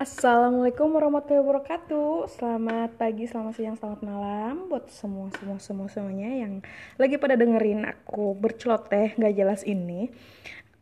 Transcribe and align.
Assalamualaikum 0.00 0.96
warahmatullahi 0.96 1.44
wabarakatuh. 1.44 2.24
Selamat 2.32 2.96
pagi, 2.96 3.28
selamat 3.28 3.52
siang, 3.52 3.76
selamat 3.76 4.00
malam 4.00 4.64
buat 4.72 4.88
semua 4.88 5.28
semua 5.36 5.60
semua 5.60 5.92
semuanya 5.92 6.40
yang 6.40 6.64
lagi 6.96 7.20
pada 7.20 7.36
dengerin 7.36 7.84
aku 7.84 8.32
berceloteh 8.32 9.12
nggak 9.20 9.36
jelas 9.36 9.60
ini. 9.68 10.08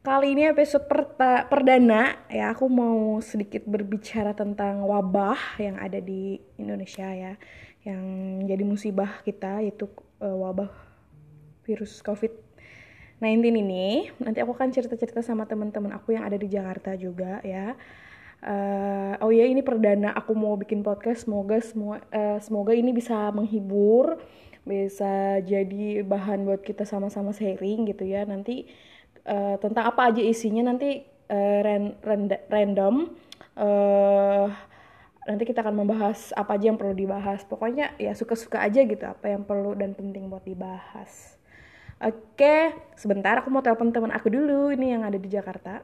Kali 0.07 0.39
ini 0.39 0.47
episode 0.47 0.87
perta 0.87 1.51
perdana 1.51 2.15
ya 2.31 2.55
aku 2.55 2.71
mau 2.71 3.19
sedikit 3.19 3.67
berbicara 3.67 4.39
tentang 4.39 4.87
wabah 4.87 5.59
yang 5.59 5.83
ada 5.83 5.99
di 5.99 6.39
Indonesia 6.55 7.11
ya, 7.11 7.35
yang 7.83 8.07
jadi 8.47 8.63
musibah 8.63 9.19
kita 9.27 9.67
yaitu 9.67 9.91
uh, 10.23 10.39
wabah 10.47 10.71
virus 11.67 12.07
COVID-19 12.07 13.51
ini. 13.51 14.15
Nanti 14.23 14.39
aku 14.47 14.55
akan 14.55 14.71
cerita-cerita 14.71 15.27
sama 15.27 15.43
teman-teman 15.43 15.91
aku 15.91 16.15
yang 16.15 16.23
ada 16.23 16.39
di 16.39 16.47
Jakarta 16.47 16.95
juga 16.95 17.43
ya 17.43 17.75
uh, 18.45 19.15
oh 19.25 19.31
ya 19.35 19.49
ini 19.49 19.65
perdana 19.65 20.15
aku 20.15 20.35
mau 20.37 20.55
bikin 20.55 20.85
podcast. 20.85 21.27
Semoga 21.27 21.59
semua 21.63 22.03
uh, 22.13 22.39
semoga 22.39 22.73
ini 22.75 22.95
bisa 22.95 23.31
menghibur 23.35 24.21
bisa 24.69 25.41
jadi 25.41 26.05
bahan 26.05 26.45
buat 26.45 26.61
kita 26.61 26.85
sama-sama 26.85 27.33
sharing 27.33 27.89
gitu 27.89 28.05
ya. 28.05 28.29
Nanti 28.29 28.69
uh, 29.25 29.57
tentang 29.59 29.89
apa 29.91 30.13
aja 30.13 30.23
isinya 30.23 30.69
nanti 30.69 31.03
uh, 31.33 31.59
ran, 31.65 31.97
ran, 32.05 32.29
random 32.53 32.95
uh, 33.57 34.47
nanti 35.29 35.45
kita 35.45 35.61
akan 35.61 35.85
membahas 35.85 36.33
apa 36.33 36.57
aja 36.57 36.73
yang 36.73 36.79
perlu 36.81 36.95
dibahas. 36.95 37.43
Pokoknya 37.49 37.97
ya 37.97 38.13
suka-suka 38.13 38.61
aja 38.61 38.85
gitu 38.85 39.05
apa 39.05 39.33
yang 39.33 39.43
perlu 39.45 39.75
dan 39.75 39.97
penting 39.97 40.29
buat 40.29 40.45
dibahas. 40.45 41.37
Oke 41.99 42.79
sebentar 42.95 43.43
aku 43.43 43.51
mau 43.51 43.59
telepon 43.59 43.91
teman 43.91 44.15
aku 44.15 44.31
dulu 44.31 44.71
ini 44.71 44.95
yang 44.95 45.03
ada 45.03 45.19
di 45.19 45.27
Jakarta 45.27 45.83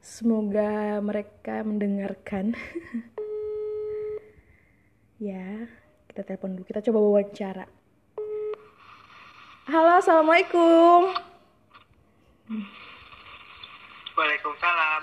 Semoga 0.00 0.96
mereka 1.04 1.60
mendengarkan. 1.60 2.56
ya, 5.20 5.68
kita 6.08 6.24
telepon 6.24 6.56
dulu. 6.56 6.64
Kita 6.64 6.80
coba 6.88 6.98
wawancara. 7.04 7.64
Halo, 9.68 10.00
assalamualaikum. 10.00 11.12
Waalaikumsalam. 14.16 15.02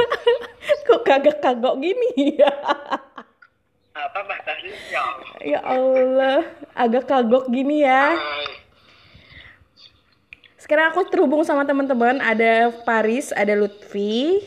Kok 0.88 1.00
kagak-kagok 1.04 1.76
gini 1.76 2.40
ya? 2.40 2.52
Apa 3.92 4.18
bahasanya? 4.24 4.72
Ya 4.88 5.00
Allah. 5.04 5.28
Ya 5.44 5.60
Allah, 5.60 6.40
agak 6.72 7.04
kagok 7.04 7.52
gini 7.52 7.84
ya. 7.84 8.16
Hai. 8.16 8.41
Sekarang 10.72 10.88
aku 10.88 11.04
terhubung 11.04 11.44
sama 11.44 11.68
teman-teman. 11.68 12.16
Ada 12.24 12.72
Paris, 12.88 13.28
ada 13.36 13.52
Lutfi. 13.52 14.40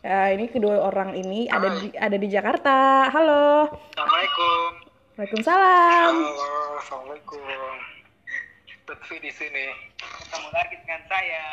Ya, 0.00 0.32
ini 0.32 0.48
kedua 0.48 0.80
orang 0.80 1.12
ini 1.12 1.52
ada 1.52 1.68
di 1.68 1.92
ada 1.92 2.16
di 2.16 2.32
Jakarta. 2.32 3.12
Halo. 3.12 3.68
Assalamualaikum. 3.92 4.68
Waalaikumsalam. 5.20 6.12
Halo, 6.16 6.80
assalamualaikum. 6.80 7.44
Lutfi 8.88 9.20
di 9.20 9.28
sini. 9.28 9.68
Ketemu 10.00 10.48
lagi 10.48 10.74
dengan 10.80 11.00
saya. 11.12 11.44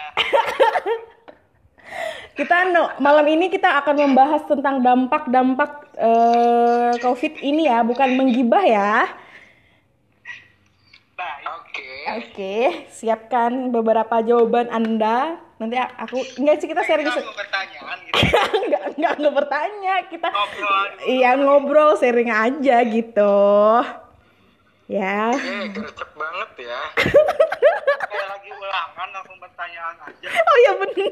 Kita 2.39 2.71
no, 2.71 2.95
malam 3.03 3.27
ini 3.27 3.51
kita 3.51 3.83
akan 3.83 4.07
membahas 4.07 4.47
tentang 4.47 4.79
dampak-dampak 4.79 5.99
eh, 5.99 6.95
COVID 7.03 7.43
ini 7.43 7.67
ya, 7.67 7.83
bukan 7.83 8.15
menggibah 8.15 8.63
ya. 8.63 9.03
Oke. 12.03 12.87
Siapkan 12.89 13.71
beberapa 13.71 14.19
jawaban 14.19 14.67
Anda. 14.67 15.39
Nanti 15.57 15.79
aku 15.79 16.19
enggak 16.37 16.59
sih 16.59 16.67
kita 16.67 16.83
sharing 16.83 17.07
mau 17.07 17.31
pertanyaan 17.31 17.97
gitu. 18.03 18.19
enggak 18.67 18.83
enggak 18.93 19.13
enggak 19.15 19.33
bertanya, 19.33 19.95
kita 20.11 20.27
Ngobrol. 20.27 20.87
iya 21.07 21.29
ngobrol 21.39 21.91
sharing 21.95 22.27
aja 22.27 22.83
gitu. 22.83 23.35
Ya. 24.91 25.31
Eh, 25.31 25.71
gercep 25.71 26.09
banget 26.11 26.67
ya. 26.67 26.81
Kayak 28.11 28.27
lagi 28.27 28.49
ulangan 28.51 29.07
langsung 29.15 29.37
pertanyaan 29.39 29.95
aja. 30.03 30.27
Oh 30.27 30.57
ya 30.59 30.71
bener. 30.83 31.11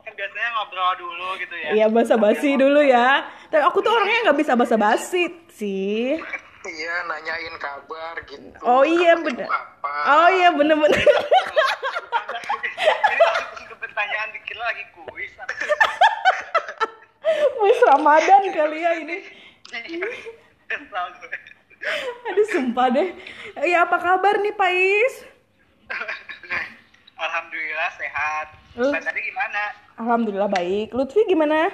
Kan 0.00 0.12
biasanya 0.16 0.48
ngobrol 0.56 0.92
dulu 0.96 1.28
gitu 1.36 1.54
ya. 1.60 1.68
Iya 1.76 1.86
basa-basi 1.92 2.50
dulu 2.56 2.80
ya. 2.80 3.28
Tapi 3.52 3.60
aku 3.60 3.84
tuh 3.84 3.92
orangnya 3.92 4.32
nggak 4.32 4.38
bisa 4.40 4.52
basa-basi 4.56 5.28
sih. 5.52 6.16
Iya, 6.66 7.06
nanyain 7.06 7.54
kabar 7.62 8.18
gitu. 8.26 8.58
Oh 8.66 8.82
iya 8.82 9.14
bener. 9.14 9.46
Oh 10.06 10.28
iya 10.34 10.50
langsung 13.22 13.66
ke 13.70 13.76
pertanyaan 13.78 14.34
dikira 14.34 14.66
lagi 14.66 14.84
kuis. 14.98 15.32
Wis 17.62 17.78
Ramadan 17.86 18.42
kali 18.50 18.82
ya 18.82 18.92
ini. 18.98 19.18
Gue. 19.70 20.18
Aduh 22.26 22.46
sumpah 22.50 22.90
deh. 22.90 23.14
Ya 23.62 23.86
apa 23.86 24.02
kabar 24.02 24.42
nih 24.42 24.54
Pak 24.58 24.70
Is? 24.74 25.14
Alhamdulillah 27.14 27.90
sehat. 27.94 28.46
Eh. 28.74 28.90
Mbak 28.90 29.02
tadi 29.06 29.20
gimana? 29.22 29.62
Alhamdulillah 30.02 30.50
baik. 30.50 30.90
Lutfi 30.90 31.22
gimana? 31.30 31.70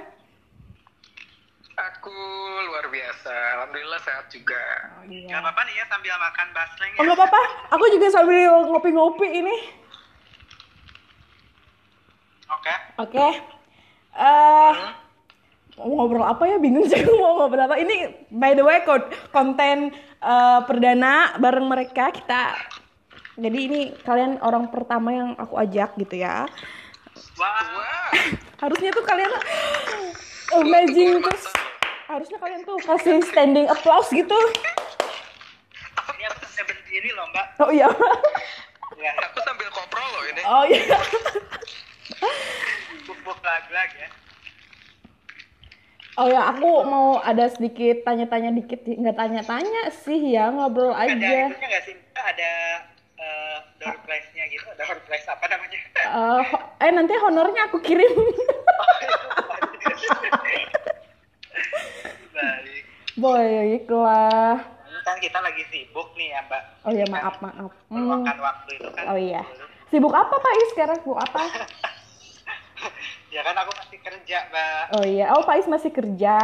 Aku 2.03 2.11
luar 2.67 2.91
biasa. 2.91 3.31
Alhamdulillah 3.31 4.03
sehat 4.03 4.27
juga. 4.27 4.59
Oh, 4.99 5.07
Gak 5.07 5.23
iya. 5.23 5.39
apa-apa 5.39 5.63
nih 5.71 5.75
ya 5.79 5.85
sambil 5.87 6.19
makan 6.19 6.47
basreng 6.51 6.91
Oh 6.91 6.99
ya. 6.99 7.07
nggak 7.07 7.15
apa-apa. 7.15 7.41
Aku 7.79 7.85
juga 7.95 8.07
sambil 8.11 8.43
ngopi-ngopi 8.67 9.29
ini. 9.31 9.57
Oke. 12.51 12.75
Oke. 12.99 13.27
Eh 14.19 14.73
mau 15.79 15.89
ngobrol 15.95 16.27
apa 16.27 16.43
ya 16.45 16.59
bingung 16.59 16.85
sih 16.85 17.01
mau 17.23 17.39
ngobrol 17.39 17.65
apa 17.65 17.79
ini 17.79 18.27
by 18.29 18.53
the 18.53 18.61
way 18.61 18.83
kon- 18.83 19.09
konten 19.31 19.89
eh, 20.19 20.61
perdana 20.67 21.39
bareng 21.39 21.65
mereka 21.65 22.13
kita 22.13 22.53
jadi 23.41 23.57
ini 23.57 23.81
kalian 24.05 24.37
orang 24.43 24.69
pertama 24.69 25.15
yang 25.15 25.31
aku 25.39 25.57
ajak 25.57 25.97
gitu 25.97 26.21
ya 26.21 26.45
Wah. 27.41 28.13
harusnya 28.63 28.93
tuh 28.93 29.01
kalian 29.01 29.33
amazing 30.61 31.25
terus 31.25 31.62
harusnya 32.13 32.37
kalian 32.37 32.61
tuh 32.63 32.77
kasih 32.79 33.19
standing 33.25 33.67
applause 33.67 34.09
gitu 34.11 34.37
Ini 36.13 36.25
aku 36.29 36.45
bisa 36.45 36.63
berdiri 36.63 37.11
loh 37.11 37.27
mbak. 37.29 37.47
oh 37.59 37.71
iya 37.71 37.89
Ya. 38.95 39.11
Aku 39.19 39.41
sambil 39.41 39.67
koprol 39.69 40.05
loh 40.07 40.23
ini. 40.27 40.43
oh 40.45 40.63
iya 40.65 40.95
Buk-buk 43.03 43.39
lag-lag 43.41 43.91
ya. 43.93 44.09
oh 46.15 46.29
ya 46.29 46.43
aku 46.47 46.71
mau 46.85 47.17
ada 47.19 47.49
sedikit 47.49 48.05
tanya-tanya 48.05 48.53
dikit 48.53 48.85
nggak 48.85 49.17
tanya-tanya 49.17 49.83
sih 49.97 50.21
ya 50.29 50.49
ngobrol 50.49 50.93
Ada 50.93 51.09
aja 51.09 51.49
itunya 51.49 51.67
nggak 51.67 51.83
sih? 51.83 51.95
Ada 52.13 52.51
eh, 53.17 53.57
door 53.81 53.97
prize-nya 54.03 54.45
gitu. 54.47 54.69
Door 54.71 54.99
prize 55.03 55.27
apa 55.27 55.45
namanya? 55.49 55.79
Eh, 55.97 56.41
ho- 56.47 56.67
eh 56.79 56.91
nanti 56.93 57.15
honornya 57.17 57.63
aku 57.67 57.81
kirim 57.81 58.13
Baik. 62.43 62.83
baiklah 63.15 64.57
kan 65.03 65.17
kita 65.19 65.39
lagi 65.39 65.63
sibuk 65.69 66.15
nih 66.15 66.31
ya 66.31 66.41
mbak. 66.47 66.63
oh 66.83 66.93
ya 66.93 67.07
maaf 67.09 67.37
maaf 67.39 67.71
Hmm. 67.87 67.99
Meluangkan 67.99 68.39
waktu 68.39 68.71
itu 68.79 68.89
kan. 68.91 69.05
oh 69.11 69.19
iya 69.19 69.43
sibuk 69.89 70.11
apa 70.11 70.31
Pak 70.33 70.53
Is 70.57 70.69
sekarang 70.71 70.99
sibuk 71.01 71.19
apa 71.19 71.43
Ya 73.33 73.41
kan 73.41 73.57
aku 73.57 73.73
masih 73.75 73.99
kerja 73.99 74.39
mbak. 74.49 74.83
oh 74.95 75.05
iya 75.05 75.27
oh 75.33 75.43
Pak 75.43 75.59
Is 75.59 75.67
masih 75.67 75.91
kerja 75.91 76.37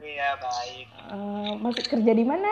Iya 0.00 0.28
baik. 0.40 0.86
Eh, 1.12 1.52
masih 1.60 1.84
kerja 1.86 2.12
di 2.12 2.24
mana 2.24 2.48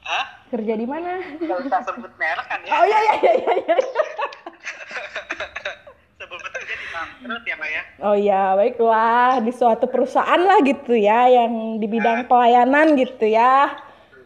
Hah? 0.00 0.24
kerja 0.48 0.74
di 0.74 0.86
mana 0.88 1.20
Gak 1.36 1.58
usah 1.62 1.80
sebut 1.84 2.12
merek 2.16 2.46
kan 2.48 2.60
ya? 2.64 2.72
oh 2.74 2.84
iya 2.84 2.98
iya 2.98 3.14
iya 3.14 3.32
iya, 3.34 3.52
iya. 3.60 3.76
Bangkrut 7.00 7.44
ya 7.48 7.54
mbak 7.56 7.70
ya? 7.70 7.82
oh 8.04 8.16
iya 8.16 8.42
baiklah 8.54 9.40
di 9.40 9.52
suatu 9.54 9.86
perusahaan 9.88 10.40
lah 10.40 10.60
gitu 10.60 10.92
ya 10.92 11.26
yang 11.28 11.80
di 11.80 11.86
bidang 11.88 12.28
pelayanan 12.28 12.94
gitu 13.00 13.24
ya 13.24 13.72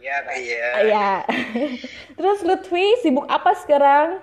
Iya. 0.05 0.21
Iya. 0.37 0.69
Iya. 0.85 1.09
Terus 2.17 2.45
Lutfi 2.45 3.01
sibuk 3.01 3.25
apa 3.25 3.57
sekarang? 3.57 4.21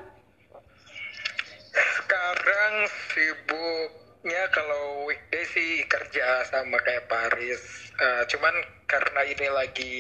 Sekarang 1.75 2.73
sibuknya 3.11 4.43
kalau 4.55 5.11
weekday 5.11 5.43
sih 5.51 5.83
kerja 5.91 6.47
sama 6.47 6.79
kayak 6.87 7.11
Paris. 7.11 7.91
Eh, 7.99 8.23
cuman 8.31 8.55
karena 8.87 9.21
ini 9.27 9.49
lagi 9.51 9.95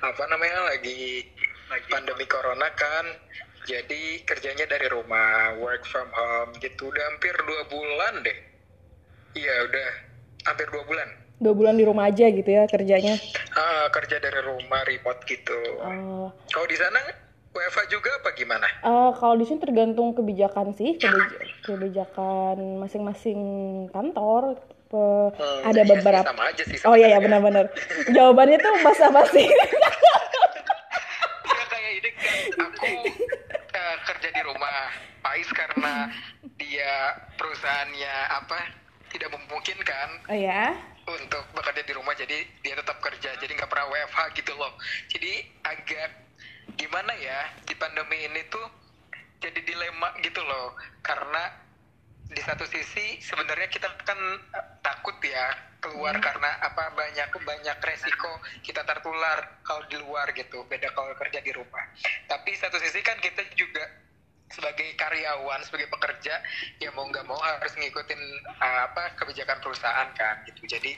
apa 0.00 0.22
namanya 0.32 0.72
lagi 0.72 1.28
Lagi. 1.68 1.88
pandemi 1.92 2.24
corona 2.24 2.72
kan, 2.72 3.04
jadi 3.64 4.02
kerjanya 4.22 4.66
dari 4.66 4.86
rumah, 4.86 5.56
work 5.56 5.82
from 5.82 6.06
home 6.08 6.54
gitu. 6.56 6.86
Udah 6.86 7.04
hampir 7.06 7.34
dua 7.36 7.62
bulan 7.66 8.20
deh. 8.20 8.38
Iya 9.34 9.64
udah 9.64 9.88
hampir 10.44 10.68
dua 10.68 10.84
bulan. 10.84 11.08
Dua 11.38 11.54
bulan 11.54 11.74
di 11.74 11.84
rumah 11.84 12.06
aja 12.06 12.26
gitu 12.26 12.46
ya 12.46 12.66
kerjanya. 12.66 13.14
Ah, 13.52 13.86
kerja 13.88 14.18
dari 14.18 14.40
rumah 14.40 14.82
remote 14.82 15.22
gitu. 15.24 15.58
Oh, 15.78 16.30
Kalau 16.48 16.66
di 16.66 16.74
sana 16.74 16.98
WFH 17.48 17.88
juga 17.88 18.10
apa 18.16 18.30
gimana? 18.32 18.66
Eh, 18.80 19.10
kalau 19.14 19.34
di 19.34 19.44
sini 19.44 19.58
tergantung 19.58 20.12
kebijakan 20.12 20.72
sih, 20.72 20.94
kebij- 20.94 21.34
kebijakan 21.62 22.58
masing-masing 22.78 23.40
kantor. 23.88 24.58
Pe- 24.84 24.96
Hmm, 25.30 25.62
ada 25.62 25.76
iya 25.76 25.84
sih, 25.84 25.90
beberapa. 25.92 26.24
sama 26.24 26.48
aja 26.48 26.64
sih 26.64 26.80
Oh 26.82 26.96
iya 26.96 27.06
ya 27.06 27.18
sebenarnya. 27.18 27.20
benar-benar. 27.44 27.66
Jawabannya 28.10 28.58
tuh 28.58 28.74
basa-basi. 28.80 29.44
Ya 31.48 31.64
kayak 31.66 31.92
ini 31.94 32.10
kan 32.14 32.36
aku 32.62 32.88
kerja 34.06 34.28
di 34.32 34.42
rumah. 34.44 35.08
Pais 35.18 35.50
karena 35.50 36.08
dia 36.56 37.18
perusahaannya 37.34 38.14
apa 38.38 38.58
tidak 39.10 39.34
memungkinkan 39.34 40.08
oh 40.30 40.36
ya. 40.36 40.72
untuk 41.10 41.42
bekerja 41.56 41.82
di 41.82 41.92
rumah 41.96 42.14
jadi 42.14 42.46
dia 42.62 42.74
tetap 42.78 43.02
kerja 43.02 43.34
jadi 43.40 43.50
nggak 43.58 43.66
pernah 43.66 43.90
WFH 43.90 44.20
gitu 44.38 44.52
loh. 44.54 44.72
Jadi 45.10 45.32
agak 45.66 46.08
gimana 46.78 47.12
ya 47.18 47.50
di 47.66 47.74
pandemi 47.74 48.30
ini 48.30 48.46
tuh 48.46 48.66
jadi 49.42 49.58
dilema 49.64 50.14
gitu 50.22 50.38
loh. 50.44 50.78
Karena 51.02 51.50
di 52.28 52.40
satu 52.44 52.62
sisi 52.68 53.18
sebenarnya 53.24 53.66
kita 53.72 53.88
kan 54.04 54.20
takut 54.84 55.16
ya 55.24 55.67
keluar 55.78 56.14
karena 56.18 56.50
apa 56.62 56.90
banyak 56.94 57.28
banyak 57.42 57.76
resiko 57.82 58.32
kita 58.66 58.82
tertular 58.82 59.62
kalau 59.62 59.82
di 59.86 59.96
luar 59.98 60.30
gitu. 60.34 60.66
Beda 60.66 60.90
kalau 60.92 61.14
kerja 61.14 61.38
di 61.42 61.52
rumah. 61.54 61.84
Tapi 62.26 62.54
satu 62.58 62.78
sisi 62.82 63.00
kan 63.02 63.18
kita 63.22 63.46
juga 63.54 63.86
sebagai 64.48 64.96
karyawan 64.96 65.60
sebagai 65.60 65.92
pekerja 65.92 66.40
ya 66.80 66.88
mau 66.96 67.04
nggak 67.04 67.28
mau 67.28 67.36
harus 67.36 67.72
ngikutin 67.76 68.20
uh, 68.48 68.88
apa 68.88 69.12
kebijakan 69.20 69.60
perusahaan 69.60 70.08
kan 70.16 70.40
gitu. 70.48 70.64
Jadi 70.64 70.96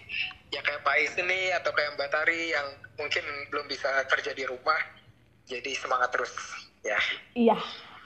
ya 0.55 0.63
kayak 0.63 0.83
Pak 0.87 0.97
Is 1.03 1.15
ini 1.19 1.51
atau 1.55 1.75
kayak 1.75 1.99
Mbak 1.99 2.09
Tari 2.11 2.55
yang 2.55 2.67
mungkin 2.99 3.25
belum 3.51 3.67
bisa 3.67 4.07
kerja 4.07 4.35
di 4.35 4.47
rumah 4.47 4.79
jadi 5.51 5.71
semangat 5.75 6.15
terus 6.15 6.33
ya. 6.87 6.99
Iya. 7.35 7.57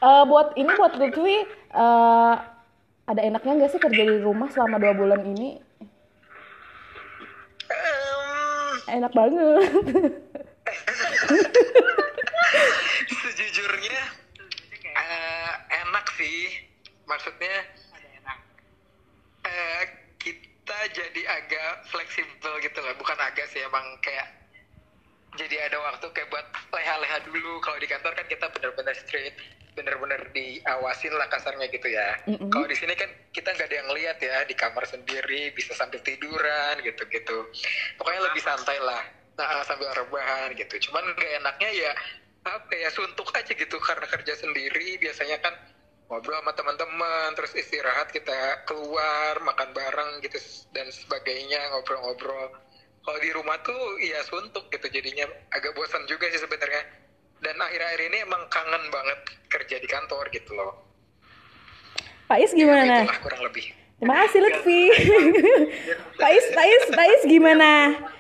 Eh, 0.04 0.24
buat 0.28 0.52
ini 0.60 0.70
buat 0.76 0.92
Lutfi 1.00 1.36
eh, 1.72 2.34
ada 3.04 3.20
enaknya 3.20 3.52
nggak 3.60 3.72
sih 3.72 3.80
kerja 3.80 4.02
di 4.04 4.18
rumah 4.20 4.48
selama 4.52 4.76
dua 4.80 4.92
bulan 4.96 5.24
ini? 5.24 5.60
Enak 8.84 9.12
banget. 9.16 9.70
sejujurnya 13.08 14.00
eh, 14.84 15.52
enak 15.84 16.06
sih. 16.16 16.68
Maksudnya 17.04 17.56
eh, 19.44 19.82
kita 20.20 20.78
jadi 20.92 21.22
agak 21.28 21.88
fleksibel 21.92 22.52
gitu 22.64 22.78
lah 22.80 22.96
bukan 22.96 23.18
agak 23.20 23.44
sih 23.52 23.60
emang 23.64 23.84
kayak 24.00 24.28
jadi 25.34 25.66
ada 25.66 25.82
waktu 25.82 26.06
kayak 26.14 26.30
buat 26.30 26.46
leha-leha 26.72 27.18
dulu. 27.26 27.58
Kalau 27.60 27.78
di 27.80 27.88
kantor 27.90 28.12
kan 28.14 28.26
kita 28.28 28.46
bener-bener 28.52 28.94
straight 28.94 29.34
bener-bener 29.74 30.30
diawasin 30.30 31.12
lah 31.18 31.26
kasarnya 31.26 31.66
gitu 31.68 31.90
ya. 31.90 32.14
Mm-mm. 32.30 32.48
kalau 32.48 32.66
di 32.70 32.78
sini 32.78 32.94
kan 32.94 33.10
kita 33.34 33.50
nggak 33.50 33.66
ada 33.66 33.76
yang 33.82 33.90
lihat 33.90 34.18
ya 34.22 34.36
di 34.46 34.54
kamar 34.54 34.86
sendiri 34.86 35.50
bisa 35.50 35.74
sambil 35.74 35.98
tiduran 36.00 36.78
gitu-gitu. 36.80 37.50
Pokoknya 37.98 38.22
lebih 38.30 38.42
santai 38.42 38.78
lah. 38.78 39.02
Nah 39.34 39.66
sambil 39.66 39.90
rebahan 39.90 40.54
gitu. 40.54 40.88
Cuman 40.88 41.02
nggak 41.18 41.32
enaknya 41.42 41.70
ya 41.74 41.92
apa 42.46 42.70
ya 42.70 42.88
suntuk 42.94 43.26
aja 43.34 43.50
gitu. 43.50 43.76
Karena 43.82 44.06
kerja 44.06 44.34
sendiri 44.38 44.96
biasanya 45.02 45.42
kan 45.42 45.54
ngobrol 46.06 46.38
sama 46.38 46.52
teman-teman 46.54 47.34
terus 47.34 47.52
istirahat 47.58 48.12
kita 48.14 48.62
keluar 48.70 49.42
makan 49.42 49.74
bareng 49.74 50.22
gitu 50.22 50.38
dan 50.70 50.86
sebagainya 50.94 51.58
ngobrol-ngobrol. 51.74 52.54
Kalau 53.04 53.18
di 53.20 53.30
rumah 53.34 53.58
tuh 53.66 53.98
ya 53.98 54.22
suntuk 54.22 54.70
gitu. 54.70 54.86
Jadinya 54.86 55.26
agak 55.50 55.74
bosan 55.74 56.06
juga 56.06 56.30
sih 56.30 56.38
sebenarnya 56.38 57.03
dan 57.40 57.56
akhir-akhir 57.56 58.00
ini 58.04 58.18
emang 58.20 58.42
kangen 58.46 58.84
banget 58.88 59.18
kerja 59.48 59.76
di 59.76 59.86
kantor 59.86 60.24
gitu 60.28 60.52
loh 60.52 60.72
Pak 62.24 62.38
Is 62.38 62.52
gimana? 62.52 62.82
Ya, 62.82 63.04
itulah 63.04 63.20
kurang 63.20 63.42
lebih 63.42 63.66
Terima 63.94 64.20
kasih 64.20 64.38
Lutfi. 64.38 64.82
Pak 66.20 66.30
Is, 66.30 66.44
Pak 66.50 66.66
Is, 66.66 66.84
Pak 66.90 67.06
Is 67.08 67.22
gimana? 67.24 67.70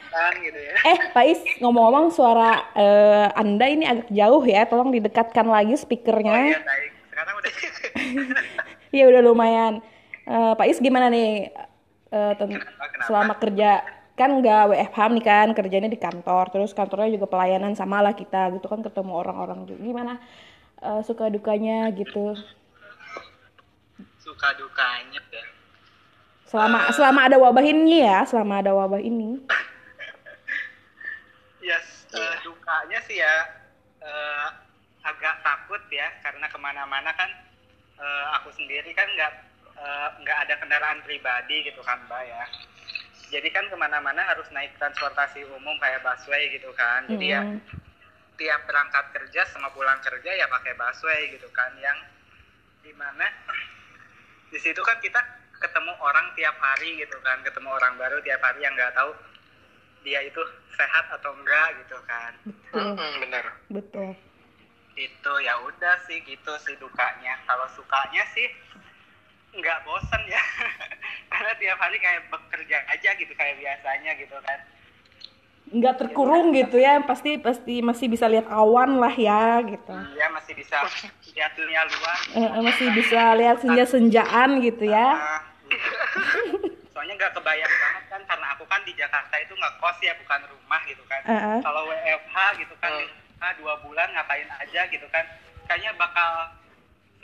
kan 0.06 0.32
gitu 0.38 0.54
ya 0.54 0.74
Eh, 0.86 0.98
Pak 1.10 1.24
Is, 1.26 1.40
ngomong-ngomong 1.58 2.08
suara 2.08 2.62
eh, 2.72 3.26
Anda 3.34 3.66
ini 3.66 3.84
agak 3.84 4.08
jauh 4.08 4.44
ya. 4.44 4.64
Tolong 4.64 4.88
didekatkan 4.88 5.44
lagi 5.44 5.66
oh 5.66 5.74
iya 5.74 5.82
speakernya. 5.82 6.32
baik 6.56 6.90
sekarang 7.10 7.34
udah 7.34 7.52
Iya 8.94 9.04
udah 9.08 9.20
lumayan. 9.20 9.72
Eh, 10.24 10.52
Pak 10.54 10.66
Is 10.66 10.78
gimana 10.78 11.10
nih 11.10 11.50
eh, 12.08 12.32
ten- 12.38 12.54
kenapa? 12.54 13.04
selama 13.04 13.34
kerja 13.34 13.82
kan 14.14 14.30
nggak 14.30 14.70
WFH 14.70 14.98
nih 15.10 15.24
kan 15.26 15.48
kerjanya 15.58 15.90
di 15.90 15.98
kantor 15.98 16.50
terus 16.54 16.70
kantornya 16.70 17.18
juga 17.18 17.26
pelayanan 17.26 17.74
sama 17.74 17.98
lah 17.98 18.14
kita 18.14 18.54
gitu 18.54 18.66
kan 18.70 18.80
ketemu 18.82 19.12
orang-orang 19.14 19.66
juga. 19.66 19.80
Gimana 19.82 20.12
eh, 20.82 21.00
suka 21.02 21.26
dukanya 21.30 21.90
gitu? 21.94 22.38
Suka 24.22 24.54
dukanya 24.56 25.20
ya 25.30 25.44
selama 26.54 26.86
selama 26.94 27.20
ada 27.26 27.36
wabah 27.42 27.66
ini 27.66 28.06
ya 28.06 28.22
selama 28.22 28.62
ada 28.62 28.70
wabah 28.70 29.02
ini. 29.02 29.42
Yes, 31.64 32.04
eh, 32.12 32.36
dukanya 32.44 33.00
sih 33.08 33.16
ya 33.16 33.34
eh, 34.04 34.46
agak 35.00 35.40
takut 35.40 35.80
ya 35.88 36.12
karena 36.20 36.44
ke 36.44 36.60
mana-mana 36.60 37.08
kan 37.16 37.32
eh, 37.96 38.24
aku 38.36 38.52
sendiri 38.52 38.92
kan 38.92 39.08
nggak 39.16 39.32
nggak 40.20 40.38
ada 40.44 40.54
kendaraan 40.60 41.00
pribadi 41.02 41.64
gitu 41.64 41.80
kan 41.80 42.04
mbak 42.04 42.22
ya. 42.28 42.44
Jadi 43.34 43.50
kan 43.50 43.66
ke 43.66 43.74
mana-mana 43.74 44.22
harus 44.30 44.46
naik 44.54 44.78
transportasi 44.78 45.42
umum 45.50 45.74
kayak 45.82 46.06
busway 46.06 46.54
gitu 46.54 46.70
kan. 46.78 47.02
Jadi 47.10 47.34
ya 47.34 47.42
tiap 48.38 48.62
berangkat 48.70 49.10
kerja 49.10 49.42
sama 49.50 49.74
pulang 49.74 49.98
kerja 50.06 50.30
ya 50.38 50.46
pakai 50.46 50.78
busway 50.78 51.34
gitu 51.34 51.50
kan. 51.50 51.74
Yang 51.82 51.98
di 52.86 52.94
mana 52.94 53.26
di 54.54 54.58
situ 54.62 54.78
kan 54.86 55.02
kita 55.02 55.18
ketemu 55.58 55.98
orang 55.98 56.30
tiap 56.38 56.54
hari 56.62 56.94
gitu 57.02 57.18
kan. 57.26 57.42
Ketemu 57.42 57.74
orang 57.74 57.98
baru 57.98 58.22
tiap 58.22 58.38
hari 58.38 58.62
yang 58.62 58.78
nggak 58.78 58.94
tahu 58.94 59.10
dia 60.06 60.22
itu 60.22 60.38
sehat 60.78 61.10
atau 61.18 61.34
enggak 61.34 61.68
gitu 61.82 61.98
kan. 62.06 62.32
Betul. 62.46 62.94
Bener. 63.18 63.46
Betul. 63.66 64.14
Itu 64.94 65.32
ya 65.42 65.58
udah 65.58 66.06
sih 66.06 66.22
gitu 66.22 66.54
sih 66.62 66.78
dukanya. 66.78 67.34
Kalau 67.50 67.66
sukanya 67.74 68.22
sih 68.30 68.46
nggak 69.58 69.78
bosen 69.86 70.22
ya. 70.26 70.42
Karena 71.32 71.52
tiap 71.58 71.78
hari 71.78 71.98
kayak 71.98 72.30
bekerja 72.30 72.76
aja 72.90 73.10
gitu 73.18 73.32
kayak 73.34 73.56
biasanya 73.58 74.10
gitu 74.18 74.36
kan. 74.42 74.58
Nggak 75.74 75.94
terkurung 75.96 76.52
gitu 76.52 76.76
ya 76.76 77.00
pasti 77.02 77.40
pasti 77.40 77.80
masih 77.80 78.06
bisa 78.12 78.28
lihat 78.28 78.46
awan 78.52 79.00
lah 79.00 79.10
ya 79.10 79.64
gitu. 79.64 79.94
Iya 80.14 80.28
masih 80.30 80.54
bisa 80.54 80.84
lihat 81.34 81.52
dunia 81.56 81.82
luar. 81.88 82.18
Eh, 82.36 82.50
masih 82.62 82.88
bisa 82.92 83.20
lihat 83.34 83.56
senja-senjaan 83.64 84.60
gitu 84.60 84.84
ya. 84.86 85.08
Ah, 85.16 85.42
soalnya 86.92 87.14
nggak 87.16 87.32
kebayang 87.34 87.72
banget 87.72 88.04
kan 88.12 88.20
karena 88.28 88.46
aku 88.54 88.64
kan 88.68 88.80
di 88.84 88.92
Jakarta 88.94 89.34
itu 89.40 89.52
nggak 89.56 89.74
kos 89.80 89.98
ya 90.04 90.12
bukan 90.20 90.40
rumah 90.52 90.80
gitu 90.86 91.02
kan. 91.08 91.20
Eh, 91.26 91.32
eh. 91.32 91.58
kalau 91.64 91.82
WFH 91.88 92.36
gitu 92.60 92.74
kan 92.78 92.92
rumah 93.00 93.52
dua 93.58 93.74
bulan 93.82 94.08
ngapain 94.14 94.48
aja 94.60 94.82
gitu 94.92 95.06
kan. 95.10 95.24
Kayaknya 95.64 95.96
bakal 95.96 96.54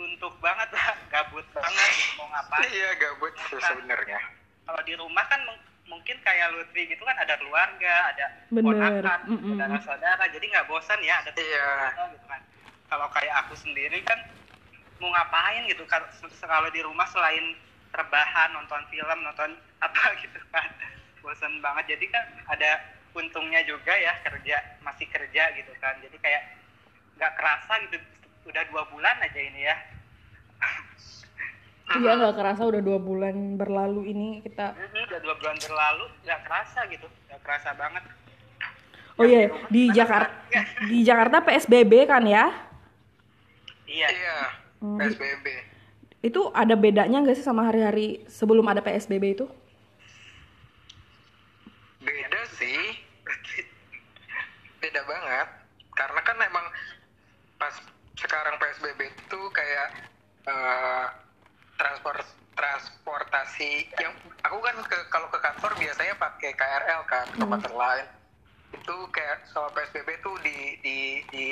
suntuk 0.01 0.33
banget 0.41 0.73
lah 0.73 0.97
gabut 1.13 1.45
banget 1.53 1.91
gitu, 1.93 2.17
mau 2.17 2.25
ngapain 2.33 2.65
iya 2.73 2.91
gabut 2.97 3.37
sih 3.37 3.61
sebenarnya 3.61 4.17
kalau 4.65 4.81
di 4.81 4.97
rumah 4.97 5.29
kan 5.29 5.45
mung- 5.45 5.61
mungkin 5.85 6.17
kayak 6.25 6.57
Lutfi 6.57 6.89
gitu 6.89 7.05
kan 7.05 7.13
ada 7.15 7.37
keluarga 7.37 8.09
ada 8.09 8.27
Bener. 8.49 8.65
ponakan 8.65 9.21
Mm-mm. 9.29 9.61
saudara-saudara 9.61 10.25
jadi 10.33 10.45
nggak 10.49 10.67
bosan 10.67 11.05
ya 11.05 11.21
ada 11.21 11.37
Iya. 11.37 11.69
gitu 12.09 12.25
kan 12.25 12.41
kalau 12.89 13.13
kayak 13.13 13.35
aku 13.45 13.53
sendiri 13.61 14.01
kan 14.01 14.17
mau 14.97 15.13
ngapain 15.13 15.69
gitu 15.69 15.85
kan 15.85 16.01
kalau 16.41 16.73
di 16.73 16.81
rumah 16.81 17.05
selain 17.07 17.53
rebahan 17.93 18.57
nonton 18.57 18.81
film 18.89 19.19
nonton 19.21 19.53
apa 19.85 20.17
gitu 20.17 20.41
kan 20.49 20.65
bosan 21.21 21.61
banget 21.61 21.93
jadi 21.93 22.09
kan 22.09 22.25
ada 22.49 22.81
untungnya 23.13 23.61
juga 23.69 23.93
ya 23.93 24.17
kerja 24.25 24.57
masih 24.81 25.05
kerja 25.13 25.53
gitu 25.53 25.77
kan 25.77 25.93
jadi 26.01 26.17
kayak 26.17 26.43
nggak 27.21 27.37
kerasa 27.37 27.77
gitu 27.85 28.01
udah 28.51 28.63
dua 28.67 28.83
bulan 28.91 29.17
aja 29.23 29.41
ini 29.41 29.61
ya. 29.63 29.77
Iya 31.91 32.11
nggak 32.19 32.35
kerasa 32.39 32.63
udah 32.67 32.83
dua 32.83 32.99
bulan 33.03 33.59
berlalu 33.59 34.11
ini 34.11 34.29
kita. 34.43 34.75
Mhm, 34.75 35.11
udah 35.11 35.21
dua 35.23 35.35
bulan 35.39 35.57
berlalu 35.59 36.05
nggak 36.27 36.41
kerasa 36.47 36.81
gitu 36.91 37.07
nggak 37.31 37.41
kerasa 37.47 37.71
banget. 37.79 38.05
Oh 39.19 39.27
iya 39.27 39.51
di 39.75 39.91
Jakarta 39.91 40.35
di 40.87 40.99
Jakarta 41.07 41.37
PSBB 41.47 41.93
kan 42.11 42.23
ya? 42.27 42.51
Iya. 43.87 44.09
Iya 44.11 44.39
Hmm. 44.81 44.97
PSBB 44.97 45.45
itu 46.25 46.41
ada 46.57 46.73
bedanya 46.73 47.21
nggak 47.21 47.37
sih 47.37 47.45
sama 47.45 47.69
hari-hari 47.69 48.25
sebelum 48.33 48.65
ada 48.65 48.81
PSBB 48.81 49.25
itu? 49.37 49.47
Beda 52.01 52.41
sih. 52.57 52.97
Beda 54.81 55.01
banget. 55.05 55.49
Karena 55.93 56.21
kan 56.25 56.37
emang 56.41 56.60
sekarang 58.31 58.55
PSBB 58.57 59.01
itu 59.03 59.41
kayak 59.51 59.89
eh, 60.47 61.07
transport 61.75 62.23
transportasi 62.55 63.71
yang 63.99 64.15
aku 64.47 64.63
kan 64.63 64.77
ke 64.87 64.99
kalau 65.11 65.27
ke 65.27 65.43
kantor 65.43 65.75
biasanya 65.75 66.15
pakai 66.15 66.55
KRL 66.55 67.03
kan 67.05 67.27
ke 67.27 67.43
tempat 67.43 67.67
lain. 67.67 68.07
Itu 68.71 68.95
kayak 69.11 69.51
sama 69.51 69.75
PSBB 69.75 70.23
tuh 70.23 70.39
di 70.39 70.79
di 70.79 70.97
di 71.27 71.45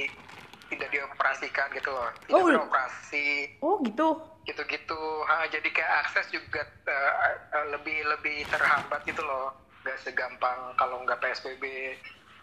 tidak 0.70 0.94
dioperasikan 0.94 1.75
gitu 1.75 1.90
loh. 1.90 2.14
Tidak 2.23 2.30
Oh, 2.30 2.47
udah- 2.47 2.62
beroperasi. 2.62 3.58
Oh 3.58 3.82
gitu. 3.82 4.06
gitu-gitu. 4.47 5.02
Ha, 5.26 5.44
jadi 5.50 5.66
kayak 5.66 5.92
akses 6.06 6.30
juga 6.30 6.62
eh, 6.62 7.12
eh, 7.52 7.66
lebih 7.75 8.06
lebih 8.06 8.47
terhambat 8.47 9.02
gitu 9.02 9.20
loh. 9.20 9.50
Nggak 9.82 9.99
segampang 9.99 10.78
kalau 10.78 11.02
nggak 11.02 11.18
psbb 11.18 11.64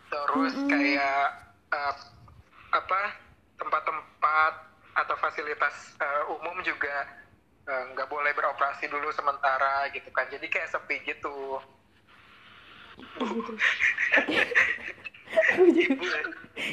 terus 0.06 0.54
kayak 0.68 1.24
eh, 1.72 1.94
apa 2.72 3.02
tempat-tempat 3.56 4.54
atau 4.96 5.16
fasilitas 5.20 5.96
eh, 6.00 6.24
umum 6.32 6.56
juga 6.64 7.08
eh, 7.68 7.84
nggak 7.96 8.08
boleh 8.08 8.32
beroperasi 8.32 8.88
dulu 8.88 9.12
sementara 9.12 9.88
gitu 9.92 10.08
kan 10.12 10.28
jadi 10.32 10.48
kayak 10.48 10.72
sepi 10.72 11.04
gitu 11.04 11.60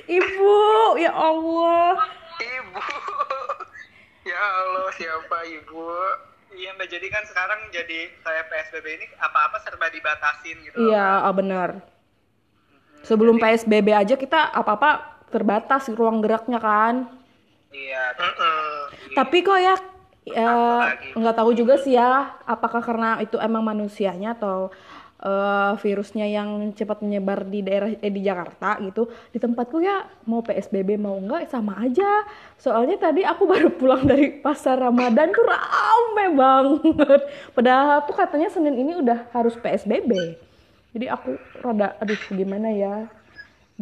Ibu, 0.06 0.54
ya 1.02 1.10
Allah. 1.10 1.98
ibu 2.38 2.78
ya 4.30 4.38
Allah 4.38 4.88
siapa 4.94 5.38
ibu 5.50 5.90
Iya 6.52 6.76
mbak, 6.76 6.84
jadi 6.84 7.06
kan 7.08 7.24
sekarang 7.24 7.60
jadi 7.72 8.12
kayak 8.20 8.44
PSBB 8.52 8.86
ini 9.00 9.06
apa-apa 9.16 9.56
serba 9.64 9.88
dibatasin 9.88 10.60
gitu. 10.60 10.92
Iya, 10.92 11.24
ah, 11.24 11.32
benar. 11.32 11.80
Sebelum 13.08 13.40
PSBB 13.40 13.88
aja 13.96 14.14
kita 14.20 14.52
apa-apa 14.52 15.11
terbatas 15.32 15.88
ruang 15.88 16.20
geraknya 16.20 16.60
kan. 16.60 17.08
Iya. 17.72 18.12
Tapi 19.16 19.36
kok 19.40 19.56
ya 19.56 19.74
ya, 20.26 20.50
lagi? 20.86 21.18
nggak 21.18 21.36
tahu 21.36 21.50
juga 21.54 21.74
sih 21.78 21.98
ya 21.98 22.38
apakah 22.46 22.82
karena 22.82 23.18
itu 23.18 23.36
emang 23.42 23.62
manusianya 23.66 24.38
atau 24.38 24.70
eh, 25.22 25.72
virusnya 25.82 26.26
yang 26.30 26.70
cepat 26.74 27.02
menyebar 27.02 27.46
di 27.46 27.62
daerah 27.66 27.90
eh, 27.90 28.12
di 28.12 28.22
Jakarta 28.22 28.78
gitu 28.82 29.10
di 29.34 29.38
tempatku 29.42 29.82
ya 29.82 30.06
mau 30.30 30.42
PSBB 30.42 30.98
mau 30.98 31.18
enggak 31.18 31.50
sama 31.50 31.78
aja 31.82 32.26
soalnya 32.58 32.98
tadi 32.98 33.26
aku 33.26 33.46
baru 33.52 33.74
pulang 33.74 34.06
dari 34.06 34.38
pasar 34.38 34.78
Ramadan 34.78 35.34
tuh 35.34 35.46
rame 35.46 36.26
banget 36.38 37.20
padahal 37.54 38.06
tuh 38.06 38.14
katanya 38.14 38.48
Senin 38.50 38.78
ini 38.78 38.94
udah 38.98 39.26
harus 39.34 39.58
PSBB 39.58 40.38
jadi 40.92 41.18
aku 41.18 41.34
rada 41.64 41.98
aduh 41.98 42.20
gimana 42.30 42.70
ya 42.70 43.10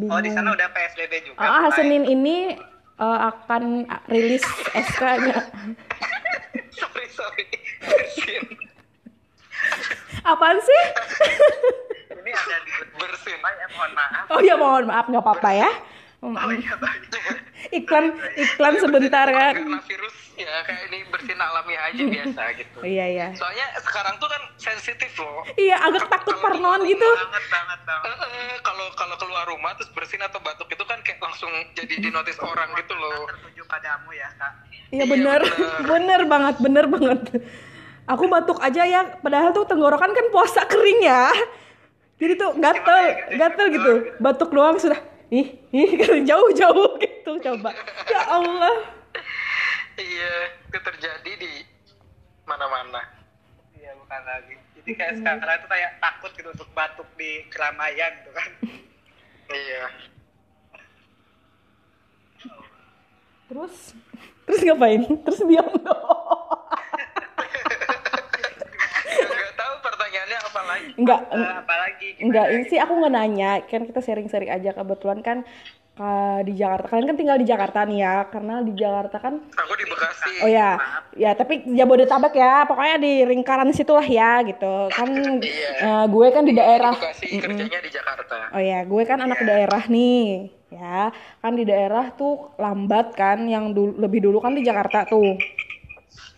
Oh 0.07 0.17
di 0.17 0.31
sana 0.31 0.49
udah 0.49 0.67
PSBB 0.71 1.13
juga. 1.23 1.37
ah 1.39 1.61
Mbak? 1.63 1.75
Senin 1.75 2.03
ini 2.03 2.55
eh, 2.97 3.19
akan 3.21 3.63
rilis 4.07 4.41
SK-nya 4.71 5.45
sorry 6.79 7.07
sorry 7.07 7.45
bersin 7.81 8.45
apaan 10.23 10.57
sih 10.57 10.83
Ini 12.11 12.31
ada 12.31 12.57
di 12.61 12.71
bersin 12.95 13.37
maaf. 13.41 14.25
Oh 14.29 14.39
ya 14.39 14.53
mohon 14.55 14.85
maaf 14.85 15.05
nggak 15.05 15.19
apa-apa 15.19 15.49
ya. 15.51 15.69
Mm, 16.21 16.37
Oh 16.37 16.53
iya 16.53 16.77
baik. 16.77 17.01
Iklan 17.81 18.05
iklan 18.35 18.73
sebentar 18.77 19.25
kan. 19.25 19.53
karena 19.53 19.81
virus 19.81 20.15
ya 20.33 20.61
kayak 20.61 20.89
ini 20.89 21.05
bersin 21.09 21.37
alamiah 21.37 21.81
aja 21.83 22.03
biasa 22.03 22.41
gitu 22.57 22.77
Iya 22.93 23.05
iya. 23.07 23.27
soalnya 23.33 23.65
sekarang 23.79 24.17
tuh 24.17 24.25
kan 24.25 24.41
sensitif 24.55 25.09
loh 25.15 25.41
Iya 25.55 25.77
agak 25.79 26.05
takut 26.07 26.37
parnoan 26.37 26.81
gitu. 26.83 27.01
Banget 27.01 27.45
banget 27.47 27.79
banget. 27.83 28.17
Kalau 28.61 28.85
kalau 28.93 29.15
keluar 29.17 29.45
rumah 29.45 29.73
terus 29.73 29.89
bersin 29.91 30.21
atau 30.21 30.37
batuk 30.39 30.65
itu 30.67 30.81
kan 30.83 31.01
kayak 31.01 31.17
langsung 31.19 31.49
jadi 31.73 31.93
dinotis 31.99 32.37
orang 32.45 32.69
gitu 32.75 32.93
loh 32.93 33.25
Tertuju 33.27 33.61
padamu 33.65 34.09
ya 34.11 34.29
kak. 34.35 34.53
Iya 34.69 34.81
Iya, 34.91 35.05
bener 35.07 35.41
bener. 35.41 35.81
bener 35.87 36.21
banget 36.27 36.55
bener 36.59 36.85
banget. 36.87 37.19
Aku 38.07 38.27
batuk 38.27 38.59
aja 38.59 38.83
ya, 38.83 39.01
padahal 39.17 39.49
tuh 39.51 39.63
tenggorokan 39.63 40.11
kan 40.11 40.25
puasa 40.29 40.65
kering 40.65 41.01
ya. 41.01 41.31
Jadi 42.17 42.33
tuh 42.35 42.53
gatel 42.55 42.97
gatel 43.31 43.65
gitu. 43.71 43.91
Batuk 44.17 44.49
doang 44.49 44.75
sudah. 44.75 44.99
Ih, 45.31 45.47
ih 45.71 45.91
jauh-jauh 46.27 46.99
gitu 46.99 47.31
coba. 47.39 47.71
Ya 48.11 48.21
Allah. 48.27 48.99
iya 49.95 50.35
itu 50.67 50.79
terjadi 50.81 51.31
di 51.39 51.51
mana-mana 52.43 52.99
Iya 53.79 53.95
bukan 53.95 54.21
lagi. 54.27 54.55
Jadi 54.75 54.91
kayak 54.91 55.13
sekarang 55.23 55.55
itu 55.55 55.67
kayak 55.71 55.91
takut 56.03 56.31
gitu 56.35 56.49
untuk 56.51 56.67
batuk 56.75 57.07
di 57.15 57.47
keramaian 57.47 58.11
gitu 58.19 58.31
kan. 58.35 58.49
iya 59.55 59.83
Terus 63.47 63.75
terus 64.47 64.61
ngapain? 64.67 65.01
Terus 65.27 65.39
diam 65.47 65.67
doang. 65.79 66.59
nggak 69.11 69.53
tahu 69.55 69.73
pertanyaannya 70.11 70.39
apa 70.43 70.61
lagi 70.67 70.89
Enggak, 70.99 71.21
apalagi 71.31 72.07
gimana 72.19 72.25
Enggak, 72.27 72.45
ini 72.51 72.63
sih 72.67 72.79
aku 72.83 72.93
nggak 72.99 73.13
nanya, 73.15 73.51
kan 73.63 73.81
kita 73.87 73.99
sharing-sharing 74.03 74.51
aja 74.51 74.69
kebetulan 74.75 75.19
kan 75.23 75.37
uh, 75.95 76.39
di 76.43 76.53
Jakarta. 76.59 76.85
Kalian 76.91 77.07
kan 77.07 77.17
tinggal 77.17 77.37
di 77.39 77.47
Jakarta 77.47 77.79
nih 77.87 77.99
ya, 78.03 78.15
karena 78.27 78.59
di 78.59 78.73
Jakarta 78.75 79.17
kan 79.23 79.33
aku 79.39 79.73
di 79.79 79.85
Bekasi 79.87 80.31
Oh 80.43 80.49
ya, 80.51 80.75
ya 81.15 81.31
tapi 81.31 81.63
Jabodetabek 81.63 82.35
ya, 82.35 82.67
pokoknya 82.67 82.97
di 82.99 83.13
lingkaran 83.23 83.71
situlah 83.71 84.03
ya 84.03 84.43
gitu. 84.43 84.91
Kan 84.91 85.09
Iya. 85.39 85.71
uh, 85.79 86.05
gue 86.11 86.27
kan 86.35 86.43
di 86.43 86.53
daerah. 86.53 86.91
di 86.91 86.99
Bekasi 86.99 87.27
kerjanya 87.39 87.79
di 87.79 87.91
Jakarta 87.95 88.35
Oh 88.51 88.59
ya, 88.59 88.83
gue 88.83 89.03
kan 89.07 89.19
anak 89.23 89.39
daerah 89.47 89.83
nih, 89.87 90.51
ya. 90.75 91.07
Kan 91.39 91.55
di 91.55 91.63
daerah 91.63 92.11
tuh 92.19 92.51
lambat 92.59 93.15
kan, 93.15 93.47
yang 93.47 93.71
dulu, 93.71 93.95
lebih 93.95 94.19
dulu 94.27 94.43
kan 94.43 94.51
di 94.51 94.67
Jakarta 94.67 95.07
tuh. 95.07 95.39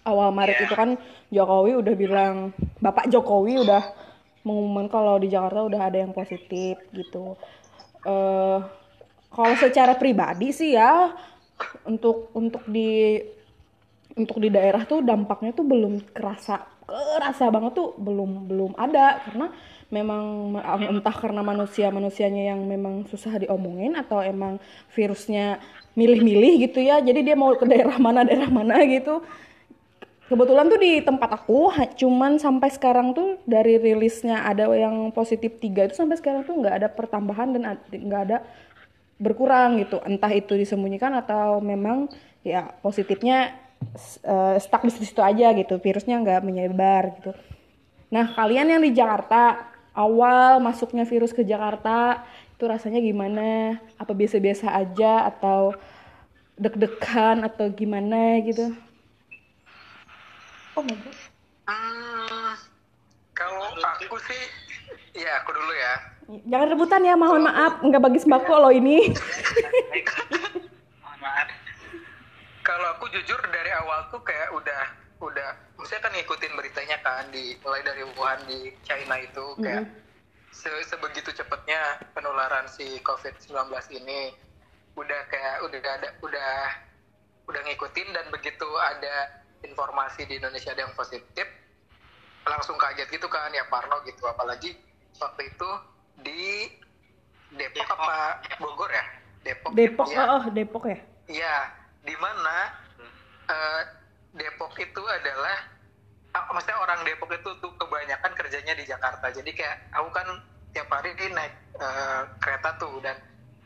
Awal 0.03 0.35
Maret 0.35 0.67
itu 0.67 0.75
kan 0.75 0.99
Jokowi 1.33 1.81
udah 1.81 1.95
bilang, 1.97 2.53
Bapak 2.77 3.09
Jokowi 3.09 3.65
udah 3.65 3.83
mengumumkan 4.45 4.87
kalau 4.91 5.15
di 5.17 5.33
Jakarta 5.33 5.65
udah 5.65 5.81
ada 5.89 5.97
yang 6.03 6.13
positif 6.13 6.77
gitu. 6.93 7.33
eh 8.05 8.59
kalau 9.33 9.55
secara 9.57 9.97
pribadi 9.97 10.53
sih 10.53 10.77
ya, 10.77 11.09
untuk 11.89 12.29
untuk 12.37 12.61
di 12.69 13.17
untuk 14.13 14.37
di 14.37 14.53
daerah 14.53 14.85
tuh 14.85 15.01
dampaknya 15.01 15.57
tuh 15.57 15.65
belum 15.65 16.05
kerasa 16.13 16.61
kerasa 16.85 17.49
banget 17.49 17.73
tuh 17.73 17.97
belum 17.97 18.45
belum 18.45 18.71
ada. 18.77 19.17
Karena 19.25 19.49
memang 19.89 20.53
entah 20.85 21.15
karena 21.17 21.41
manusia 21.41 21.89
manusianya 21.89 22.53
yang 22.53 22.61
memang 22.69 23.09
susah 23.09 23.41
diomongin 23.41 23.97
atau 23.97 24.21
emang 24.21 24.61
virusnya 24.93 25.57
milih-milih 25.97 26.69
gitu 26.69 26.83
ya. 26.85 27.01
Jadi 27.01 27.25
dia 27.25 27.33
mau 27.33 27.57
ke 27.57 27.65
daerah 27.65 27.97
mana 27.97 28.21
daerah 28.21 28.51
mana 28.53 28.77
gitu 28.85 29.25
kebetulan 30.31 30.71
tuh 30.71 30.79
di 30.79 31.03
tempat 31.03 31.29
aku 31.35 31.67
cuman 31.99 32.39
sampai 32.39 32.71
sekarang 32.71 33.11
tuh 33.11 33.43
dari 33.43 33.75
rilisnya 33.75 34.47
ada 34.47 34.71
yang 34.71 35.11
positif 35.11 35.59
tiga 35.59 35.87
itu 35.87 35.99
sampai 35.99 36.15
sekarang 36.15 36.47
tuh 36.47 36.55
nggak 36.63 36.75
ada 36.79 36.87
pertambahan 36.87 37.51
dan 37.55 37.75
nggak 37.91 38.23
ada 38.31 38.37
berkurang 39.19 39.79
gitu. 39.83 39.99
Entah 40.03 40.31
itu 40.31 40.55
disembunyikan 40.55 41.13
atau 41.15 41.59
memang 41.59 42.07
ya 42.43 42.71
positifnya 42.79 43.55
eh, 44.23 44.57
stuck 44.59 44.83
di 44.87 44.91
situ 44.91 45.19
aja 45.19 45.51
gitu. 45.55 45.79
Virusnya 45.79 46.19
nggak 46.19 46.41
menyebar 46.43 47.19
gitu. 47.19 47.31
Nah 48.11 48.31
kalian 48.31 48.71
yang 48.71 48.81
di 48.81 48.95
Jakarta 48.95 49.71
awal 49.93 50.63
masuknya 50.63 51.03
virus 51.03 51.35
ke 51.35 51.43
Jakarta 51.43 52.23
itu 52.55 52.63
rasanya 52.63 53.03
gimana? 53.03 53.79
Apa 53.99 54.15
biasa-biasa 54.15 54.71
aja 54.71 55.27
atau 55.29 55.75
deg-degan 56.55 57.43
atau 57.43 57.65
gimana 57.73 58.37
gitu 58.45 58.71
oh 60.73 60.83
my 60.83 60.95
god 60.95 61.17
Hmm, 61.63 62.59
kalau 63.31 63.63
aku 63.71 64.19
sih, 64.21 64.41
ya 65.15 65.39
aku 65.39 65.55
dulu 65.55 65.71
ya. 65.71 65.93
jangan 66.43 66.67
rebutan 66.69 67.01
ya 67.01 67.15
mohon 67.15 67.39
maaf 67.41 67.79
nggak 67.79 68.03
bagi 68.03 68.19
sembako 68.19 68.53
loh 68.59 68.67
ini 68.69 69.07
Mohon 70.99 71.19
maaf. 71.19 71.47
Kalau 72.61 72.87
aku 72.93 73.07
jujur 73.09 73.39
dari 73.47 73.71
awal 73.73 74.07
tuh 74.07 74.19
kayak 74.21 74.51
udah, 74.51 74.81
udah, 75.19 75.49
maksudnya 75.75 76.03
kan 76.03 76.11
ngikutin 76.11 76.51
beritanya 76.53 76.97
kan 76.99 77.27
di 77.27 77.55
mulai 77.59 77.79
dari 77.79 78.03
Wuhan 78.05 78.43
di 78.43 78.75
China 78.83 79.15
itu 79.15 79.55
kayak 79.57 79.87
se- 80.51 80.83
sebegitu 80.83 81.31
cepatnya 81.31 81.79
penularan 82.11 82.67
si 82.67 82.99
COVID-19 82.99 83.55
ini 83.93 84.35
udah 84.93 85.21
kayak 85.27 85.63
udah 85.63 85.79
ada 85.79 86.09
udah 86.19 86.53
udah 87.45 87.61
ngikutin 87.63 88.07
dan 88.11 88.27
begitu 88.29 88.67
ada 88.77 89.42
informasi 89.63 90.27
di 90.27 90.38
Indonesia 90.38 90.72
ada 90.75 90.84
yang 90.86 90.96
positif 90.96 91.48
langsung 92.43 92.75
kaget 92.75 93.08
gitu 93.08 93.27
kan 93.32 93.50
ya 93.55 93.63
Parno 93.72 94.03
gitu 94.03 94.27
apalagi 94.27 94.75
waktu 95.20 95.41
itu 95.48 95.70
di 96.20 96.67
Depok, 97.53 97.86
Depok. 97.86 97.98
apa 97.98 98.17
Bogor 98.60 98.91
ya 98.91 99.05
Depok 99.43 99.72
Depok 99.72 100.08
ya. 100.12 100.24
oh, 100.27 100.43
Depok 100.51 100.86
ya 100.91 101.00
Iya, 101.27 101.72
di 102.03 102.15
mana 102.20 102.58
eh, 103.48 103.82
Depok 104.36 104.75
itu 104.75 105.01
adalah, 105.08 105.58
ah, 106.36 106.51
maksudnya 106.51 106.79
orang 106.82 107.00
Depok 107.08 107.32
itu 107.32 107.50
tuh 107.63 107.72
kebanyakan 107.79 108.32
kerjanya 108.36 108.74
di 108.75 108.84
Jakarta. 108.84 109.32
Jadi 109.32 109.51
kayak 109.55 109.93
aku 109.96 110.10
kan 110.12 110.27
tiap 110.75 110.89
hari 110.91 111.15
di 111.15 111.32
naik 111.32 111.53
eh, 111.79 112.22
kereta 112.43 112.75
tuh 112.82 113.00
dan 113.00 113.15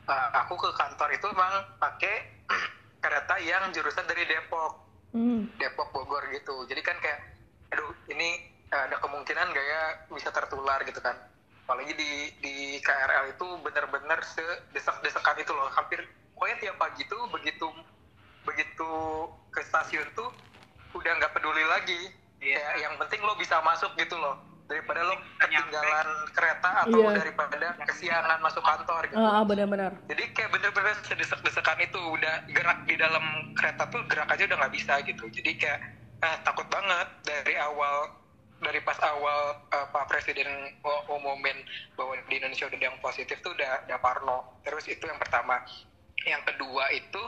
eh, 0.05 0.29
aku 0.37 0.53
ke 0.59 0.69
kantor 0.77 1.09
itu 1.17 1.25
emang 1.33 1.53
pakai 1.81 2.15
kereta 3.03 3.35
yang 3.41 3.73
jurusan 3.73 4.05
dari 4.05 4.27
Depok, 4.29 4.86
Hmm. 5.17 5.49
Depok 5.57 5.89
Bogor 5.89 6.21
gitu. 6.29 6.69
Jadi 6.69 6.81
kan 6.85 6.93
kayak, 7.01 7.19
aduh 7.73 7.89
ini 8.13 8.37
eh, 8.69 8.81
ada 8.85 9.01
kemungkinan 9.01 9.49
gak 9.49 9.65
ya 9.65 9.81
bisa 10.13 10.29
tertular 10.29 10.77
gitu 10.85 11.01
kan. 11.01 11.17
Apalagi 11.65 11.97
di 11.97 12.11
di 12.37 12.55
KRL 12.85 13.33
itu 13.33 13.47
bener-bener 13.65 14.21
sedesak-desakan 14.21 15.41
itu 15.41 15.51
loh, 15.51 15.67
hampir 15.73 16.05
pokoknya 16.37 16.69
tiap 16.69 16.77
pagi 16.77 17.01
tuh 17.09 17.25
begitu 17.33 17.65
begitu 18.45 18.91
ke 19.51 19.59
stasiun 19.65 20.07
tuh 20.15 20.29
udah 20.95 21.11
nggak 21.19 21.33
peduli 21.35 21.65
lagi 21.67 22.13
Iya. 22.37 22.61
Kayak 22.61 22.75
yang 22.85 22.93
penting 23.01 23.21
lo 23.25 23.33
bisa 23.35 23.57
masuk 23.65 23.91
gitu 23.97 24.15
loh 24.15 24.46
daripada 24.67 24.99
lo 25.01 25.15
ketinggalan 25.37 26.07
kereta 26.29 26.69
atau 26.83 26.99
Iya. 27.01 27.15
daripada 27.15 27.55
kesiangan 27.81 28.39
masuk 28.39 28.59
kantor 28.61 29.01
gitu 29.07 29.15
Ah, 29.17 29.39
ah, 29.39 29.43
benar-benar. 29.43 29.91
jadi 30.05 30.23
kayak 30.29 30.51
bener-bener 30.51 30.95
sedesak-desakan 31.01 31.79
itu 31.81 31.95
udah 31.97 32.35
gerak 32.47 32.79
di 32.83 32.95
dalam 32.95 33.23
kereta 33.55 33.87
tuh 33.87 34.03
gerak 34.05 34.27
aja 34.27 34.43
udah 34.45 34.57
nggak 34.59 34.75
bisa 34.75 34.93
gitu 35.01 35.23
jadi 35.29 35.51
kayak 35.55 35.79
ah, 36.19 36.35
takut 36.43 36.67
banget 36.67 37.07
dari 37.23 37.55
awal 37.55 38.11
dari 38.57 38.81
pas 38.81 38.97
awal 38.99 39.39
eh, 39.69 39.87
Pak 39.87 40.05
Presiden 40.07 40.49
umumin 41.07 41.57
bahwa 41.93 42.17
di 42.19 42.35
Indonesia 42.35 42.65
udah 42.65 42.75
ada 42.75 42.87
yang 42.87 42.99
positif 42.99 43.39
tuh 43.39 43.53
udah 43.53 43.87
udah 43.87 43.97
parno 43.97 44.37
terus 44.61 44.83
itu 44.85 45.01
yang 45.01 45.17
pertama 45.17 45.63
yang 46.25 46.43
kedua 46.43 46.91
itu 46.91 47.21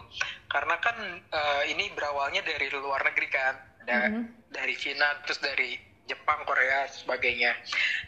karena 0.45 0.75
kan 0.77 0.97
eh, 1.23 1.63
ini 1.67 1.87
berawalnya 1.93 2.41
dari 2.41 2.67
luar 2.69 2.99
negeri 3.05 3.27
kan 3.27 3.55
ada 3.79 4.11
Mhm. 4.11 4.51
dari 4.51 4.75
Cina 4.75 5.07
terus 5.23 5.39
dari 5.39 5.77
Jepang, 6.09 6.41
Korea, 6.49 6.89
sebagainya. 6.89 7.53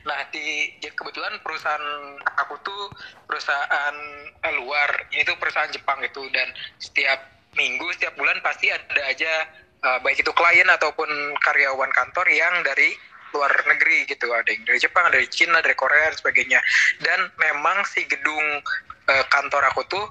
Nah, 0.10 0.26
di 0.34 0.74
kebetulan 0.82 1.38
perusahaan 1.46 2.18
aku 2.42 2.58
tuh 2.66 2.90
perusahaan 3.30 3.96
eh, 4.42 4.54
luar, 4.58 4.90
ini 5.14 5.22
tuh 5.22 5.38
perusahaan 5.38 5.70
Jepang 5.70 6.02
gitu 6.02 6.26
dan 6.34 6.50
setiap 6.82 7.22
minggu, 7.54 7.86
setiap 7.94 8.18
bulan 8.18 8.42
pasti 8.42 8.74
ada 8.74 9.02
aja 9.06 9.46
eh, 9.86 10.00
baik 10.02 10.26
itu 10.26 10.34
klien 10.34 10.66
ataupun 10.66 11.38
karyawan 11.38 11.92
kantor 11.94 12.26
yang 12.34 12.66
dari 12.66 12.98
luar 13.32 13.52
negeri 13.64 14.04
gitu, 14.12 14.28
ada 14.36 14.50
yang 14.52 14.68
dari 14.68 14.80
Jepang, 14.82 15.08
dari 15.08 15.28
Cina, 15.32 15.64
dari 15.64 15.78
Korea 15.78 16.12
dan 16.12 16.18
sebagainya. 16.20 16.60
Dan 17.00 17.32
memang 17.40 17.86
si 17.88 18.04
gedung 18.10 18.60
eh, 19.08 19.26
kantor 19.32 19.72
aku 19.72 19.82
tuh 19.88 20.06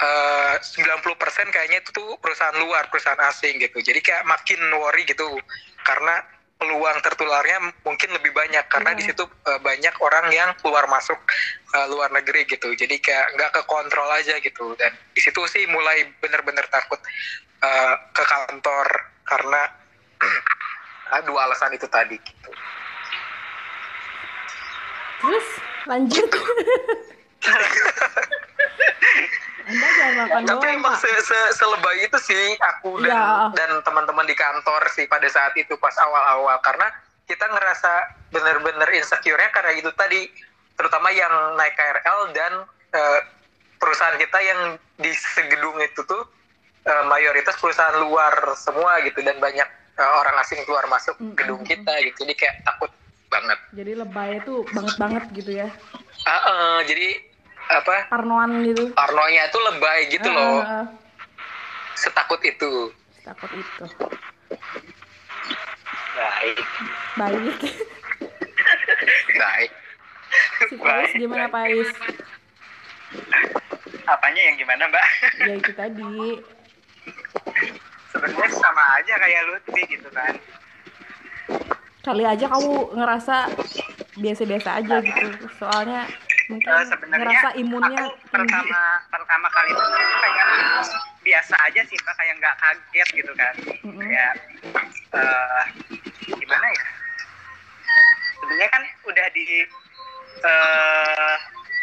eh, 0.00 0.54
90% 0.62 1.54
kayaknya 1.54 1.84
itu 1.84 1.90
tuh 1.92 2.16
perusahaan 2.18 2.56
luar, 2.56 2.88
perusahaan 2.88 3.20
asing 3.28 3.60
gitu. 3.60 3.82
Jadi 3.84 4.00
kayak 4.00 4.24
makin 4.24 4.60
worry 4.80 5.04
gitu 5.04 5.36
karena 5.84 6.24
peluang 6.64 6.96
tertularnya 7.04 7.58
mungkin 7.84 8.08
lebih 8.16 8.32
banyak 8.32 8.64
karena 8.72 8.96
Iya. 8.96 8.98
di 8.98 9.04
situ 9.04 9.24
eh, 9.28 9.60
banyak 9.60 9.94
orang 10.00 10.32
yang 10.32 10.56
keluar 10.64 10.88
masuk 10.88 11.20
eh, 11.76 11.86
luar 11.92 12.08
negeri 12.08 12.48
gitu. 12.48 12.72
Jadi 12.72 12.96
kayak 13.04 13.36
nggak 13.36 13.50
ke 13.52 13.62
kontrol 13.68 14.08
aja 14.08 14.40
gitu. 14.40 14.72
Dan 14.80 14.96
di 15.12 15.20
situ 15.20 15.44
sih 15.44 15.68
mulai 15.68 16.08
bener-bener 16.24 16.64
takut 16.72 16.96
eh, 17.60 17.94
ke 18.16 18.24
kantor 18.24 18.88
karena 19.28 19.60
dua 21.28 21.40
alasan 21.46 21.76
itu 21.76 21.84
tadi 21.92 22.16
gitu. 22.16 22.50
Terus 25.20 25.46
lanjut. 25.84 26.30
Anda 29.64 29.88
jangan 29.90 30.14
makan 30.20 30.40
Tapi 30.44 30.66
doang, 30.66 30.78
emang 30.78 30.94
se 30.94 31.08
-se 31.08 31.38
selebay 31.54 32.04
itu 32.04 32.18
sih 32.20 32.44
aku 32.60 33.00
dan 33.00 33.10
Iya. 33.10 33.24
dan 33.54 33.70
teman-teman 33.80 34.24
di 34.24 34.34
kantor 34.34 34.84
sih 34.90 35.04
pada 35.04 35.24
saat 35.26 35.56
itu 35.56 35.72
pas 35.76 35.94
awal-awal 35.96 36.60
karena 36.60 36.92
kita 37.24 37.48
ngerasa 37.48 37.92
bener-bener 38.28 38.88
insecure-nya 38.92 39.48
karena 39.48 39.72
itu 39.72 39.88
tadi 39.92 40.28
terutama 40.74 41.08
yang 41.08 41.32
naik 41.54 41.72
KRL 41.72 42.20
dan 42.32 42.52
eh, 42.92 43.20
perusahaan 43.74 44.16
kita 44.16 44.38
yang 44.38 44.60
di 44.96 45.08
segedung 45.10 45.80
itu 45.80 46.04
tuh 46.04 46.22
eh, 46.84 47.04
mayoritas 47.06 47.56
perusahaan 47.56 47.96
luar 47.96 48.32
semua 48.54 49.00
gitu 49.00 49.24
dan 49.24 49.40
banyak 49.40 49.64
eh, 49.94 50.10
orang 50.14 50.36
asing 50.38 50.60
keluar 50.64 50.84
masuk 50.86 51.16
Mm, 51.16 51.32
gedung 51.34 51.62
mm, 51.62 51.68
kita 51.68 51.92
gitu 52.04 52.28
jadi 52.28 52.34
kayak 52.36 52.56
takut 52.62 52.90
banget. 53.26 53.58
Jadi 53.72 53.92
lebay 53.96 54.30
itu 54.38 54.54
banget-banget 54.68 55.24
gitu 55.32 55.50
ya. 55.56 55.68
Ah, 56.22 56.40
eh, 56.44 56.78
jadi 56.86 57.08
apa 57.66 58.06
Parnoan 58.06 58.60
gitu. 58.62 58.92
parnonya 58.92 59.48
itu 59.48 59.58
lebay 59.58 60.00
gitu 60.08 60.28
Ah, 60.28 60.36
loh 60.36 60.58
ah, 60.60 60.86
setakut 61.94 62.40
itu. 62.40 62.92
Takut 63.22 63.48
itu. 63.50 63.84
Baik. 66.14 66.58
Baik. 67.16 67.56
Baik. 69.40 69.70
Si 70.68 70.74
Pais 70.76 71.12
gimana 71.14 71.46
Pais? 71.48 71.88
Apanya 74.04 74.40
yang 74.42 74.56
gimana, 74.58 74.84
Mbak? 74.84 75.06
Ya 75.40 75.54
itu 75.56 75.72
tadi. 75.72 76.12
Sebenarnya 78.10 78.48
sama 78.52 78.84
aja 78.94 79.14
kayak 79.16 79.42
Lutfi 79.48 79.82
gitu 79.88 80.08
kan. 80.12 80.34
Kali 82.04 82.22
aja 82.22 82.44
kamu 82.44 82.72
ngerasa 82.94 83.48
biasa-biasa 84.14 84.70
aja 84.76 84.96
gitu. 85.00 85.26
Soalnya 85.56 86.04
mungkin 86.46 86.68
Eh, 86.68 86.84
sebenarnya 86.84 87.24
ngerasa 87.24 87.48
imunnya 87.56 88.00
aku 88.00 88.12
tinggi. 88.12 88.30
pertama 88.30 88.80
pertama 89.08 89.48
kali 89.48 89.70
itu 89.70 89.84
kayak 90.20 90.46
biasa 91.20 91.54
aja 91.62 91.80
sih 91.82 91.98
Pak, 91.98 92.14
kayak 92.14 92.34
nggak 92.36 92.54
kaget 92.56 93.08
gitu 93.14 93.32
kan. 93.34 93.54
Mm-mm. 93.82 93.98
Kayak 93.98 94.32
eh, 95.14 95.62
gimana 96.34 96.66
ya? 96.68 96.84
Sebenarnya 98.36 98.68
kan 98.68 98.82
udah 99.04 99.26
di 99.30 99.44
eh 100.44 101.36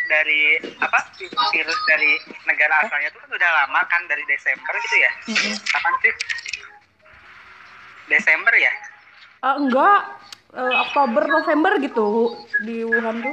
dari 0.06 0.42
apa 0.78 1.00
virus 1.50 1.80
dari 1.88 2.12
negara 2.44 2.84
asalnya 2.84 3.08
itu 3.08 3.18
kan 3.18 3.32
udah 3.32 3.50
lama 3.64 3.82
kan 3.88 4.02
dari 4.06 4.22
Desember 4.26 4.74
gitu 4.80 4.98
ya? 4.98 5.12
Mm-mm. 5.28 5.54
Kapan 5.66 5.94
sih? 6.00 6.14
Desember 8.08 8.54
ya? 8.54 8.74
Ah, 9.42 9.56
enggak, 9.56 10.02
Eh, 10.52 10.76
Oktober 10.84 11.24
November 11.26 11.80
gitu 11.80 12.36
di 12.60 12.84
Wuhan 12.84 13.24
tuh. 13.24 13.32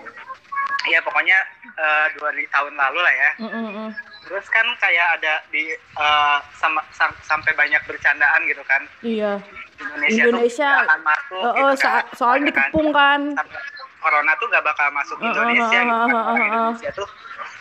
Iya 0.88 1.04
pokoknya 1.04 1.38
eh, 1.76 2.06
dua 2.16 2.30
tahun 2.48 2.74
lalu 2.74 2.98
lah 3.02 3.14
ya. 3.14 3.30
Mm-mm-mm. 3.44 3.88
Terus 4.24 4.46
kan 4.48 4.66
kayak 4.78 5.20
ada 5.20 5.34
di 5.50 5.72
eh, 5.76 6.38
sama, 6.56 6.80
sam- 6.92 7.18
sampai 7.22 7.52
banyak 7.52 7.80
bercandaan 7.84 8.40
gitu 8.48 8.62
kan. 8.64 8.82
Iya. 9.02 9.42
Indonesia, 9.78 10.22
Indonesia, 10.26 10.68
tuh 10.68 10.82
akan 10.86 11.00
masuk 11.06 11.38
Eh, 11.38 11.52
gitu 11.54 11.60
eh, 11.60 11.76
kan. 11.76 11.76
sa- 11.78 12.06
soalnya 12.16 12.50
kan, 12.50 12.70
dikepung 12.70 12.88
kan. 12.90 13.20
sampai 13.36 13.60
Corona 13.98 14.32
tuh 14.38 14.46
gak 14.48 14.62
bakal 14.62 14.88
masuk 14.94 15.18
Indonesia 15.18 15.80
gitu 15.82 16.06
kan. 16.06 16.38
Indonesia 16.38 16.90
tuh 16.94 17.08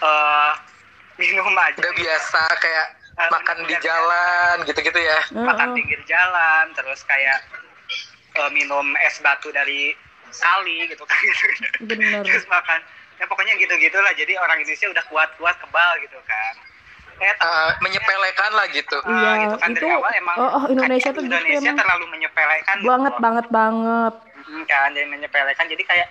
eh, 0.01 0.51
minum 1.17 1.49
aja 1.53 1.77
udah 1.77 1.93
biasa 1.93 2.41
kayak 2.61 2.87
Ah, 3.17 3.33
makan 3.33 3.65
di 3.65 3.73
jalan 3.81 4.61
gitu-gitu 4.61 4.93
ya 5.01 5.17
makan 5.33 5.73
pinggir 5.73 5.97
jalan 6.05 6.69
terus 6.77 7.01
kayak 7.01 7.41
minum 8.53 8.93
es 9.01 9.17
batu 9.25 9.49
dari 9.49 9.97
kali 10.29 10.87
gitu 10.87 11.03
kan 11.03 11.21
Bener. 11.83 12.21
terus 12.21 12.45
makan 12.45 12.79
ya 13.15 13.25
pokoknya 13.25 13.53
gitu 13.55 13.73
gitulah 13.75 14.13
jadi 14.13 14.33
orang 14.35 14.59
Indonesia 14.59 14.87
udah 14.87 15.03
kuat-kuat 15.05 15.55
kebal 15.57 15.91
gitu 15.99 16.19
kan 16.23 16.53
eh 17.17 17.33
Eh, 17.33 17.71
menyepelekan 17.79 18.51
lah 18.51 18.69
gitu 18.69 18.97
Ah, 19.01 19.09
Iya, 19.09 19.31
gitu 19.43 19.55
kan 19.57 19.69
itu 19.71 19.79
dari 19.79 19.89
awal 19.91 20.11
emang 20.13 20.35
oh, 20.37 20.49
oh, 20.53 20.63
Indonesia 20.67 21.09
tuh 21.09 21.19
gitu 21.19 21.33
Indonesia 21.33 21.57
emang. 21.65 21.79
terlalu 21.79 22.05
menyepelekan 22.11 22.75
gitu 22.77 22.87
Banget 22.87 23.11
loh. 23.11 23.19
banget 23.19 23.45
banget. 23.49 24.13
Mm, 24.45 24.63
kan 24.63 24.89
jadi 24.91 25.07
menyepelekan 25.07 25.65
jadi 25.67 25.83
kayak 25.83 26.07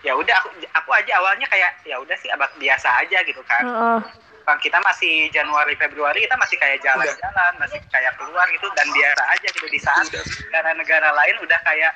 ya 0.00 0.12
udah 0.12 0.34
aku 0.34 0.48
aku 0.72 0.90
aja 0.92 1.12
awalnya 1.14 1.44
kayak 1.46 1.76
ya 1.82 1.98
udah 1.98 2.16
sih 2.16 2.30
abad 2.30 2.48
biasa 2.56 2.88
aja 2.98 3.18
gitu 3.22 3.42
kan 3.42 3.62
Heeh. 3.62 4.00
Bang, 4.42 4.62
kita 4.62 4.78
masih 4.80 5.26
Januari 5.28 5.74
Februari 5.74 6.22
kita 6.22 6.38
masih 6.38 6.54
kayak 6.54 6.78
jalan-jalan 6.80 7.52
masih 7.58 7.82
kayak 7.88 8.14
keluar 8.14 8.46
gitu 8.48 8.70
dan 8.72 8.86
biasa 8.88 9.22
aja 9.28 9.48
gitu 9.50 9.66
di 9.66 9.76
saat 9.76 10.06
negara-negara 10.06 11.10
lain 11.12 11.36
udah 11.36 11.58
kayak 11.60 11.90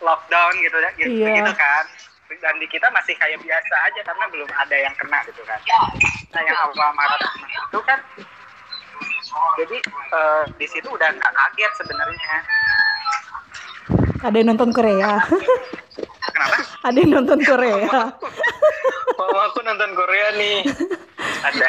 lockdown 0.00 0.52
gitu 0.58 0.76
ya 0.76 0.90
gitu, 0.96 1.12
Iya. 1.14 1.32
gitu 1.40 1.52
kan 1.54 1.84
dan 2.32 2.54
di 2.56 2.66
kita 2.66 2.86
masih 2.90 3.12
kayak 3.16 3.42
biasa 3.42 3.74
aja 3.84 4.00
karena 4.00 4.24
belum 4.30 4.50
ada 4.54 4.76
yang 4.76 4.94
kena 4.94 5.18
gitu 5.26 5.42
kan 5.42 5.58
nah 6.30 6.40
yang 6.40 6.56
awal 6.56 6.90
Maret 6.94 7.20
itu 7.42 7.78
kan 7.82 7.98
jadi 9.56 9.76
eh, 10.10 10.42
di 10.54 10.66
situ 10.66 10.88
udah 10.88 11.10
nggak 11.10 11.32
kaget 11.32 11.72
sebenarnya 11.76 12.34
Ada 14.20 14.36
yang 14.36 14.52
nonton 14.52 14.68
Korea. 14.70 15.16
kenapa 16.22 16.56
Ada 16.84 16.98
yang 17.00 17.12
nonton 17.16 17.40
Korea. 17.40 17.88
mama 19.16 19.40
aku 19.48 19.58
nonton 19.60 19.90
Korea 19.92 20.28
nih 20.36 20.60
ada 21.40 21.66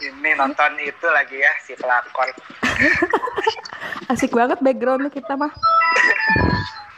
ini 0.00 0.30
nonton 0.34 0.72
itu 0.80 1.06
lagi 1.06 1.36
ya 1.36 1.52
si 1.60 1.76
pelakor 1.76 2.32
Asik 4.08 4.32
banget 4.32 4.58
backgroundnya 4.58 5.12
kita 5.12 5.36
mah. 5.36 5.52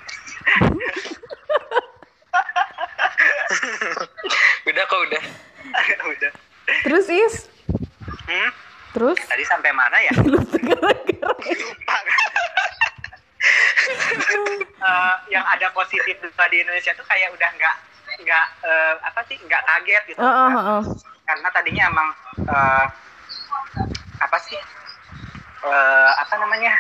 udah 4.69 4.85
kok 4.87 5.01
udah. 5.09 5.23
Udah. 6.13 6.33
Terus 6.85 7.09
is, 7.09 7.49
hmm? 8.29 8.51
terus? 8.93 9.17
Tadi 9.25 9.41
sampai 9.47 9.73
mana 9.73 9.97
ya? 10.05 10.13
Lupa 10.31 10.59
gara-gara. 10.61 11.33
lupa. 11.33 11.97
Eh, 14.83 15.15
yang 15.33 15.45
ada 15.49 15.73
positif 15.73 16.21
di 16.21 16.57
Indonesia 16.61 16.93
tuh 16.93 17.07
kayak 17.09 17.33
udah 17.35 17.51
nggak 17.57 17.77
nggak 18.21 18.47
eh, 18.69 18.95
apa 19.01 19.25
sih 19.27 19.41
nggak 19.41 19.65
kaget 19.65 20.03
gitu. 20.13 20.21
Heeh, 20.21 20.49
heeh. 20.53 20.83
karena 21.25 21.49
tadinya 21.51 21.85
emang 21.89 22.09
eh, 22.47 22.87
apa 24.21 24.39
sih 24.45 24.61
Eh, 25.63 26.11
apa 26.19 26.35
namanya? 26.43 26.75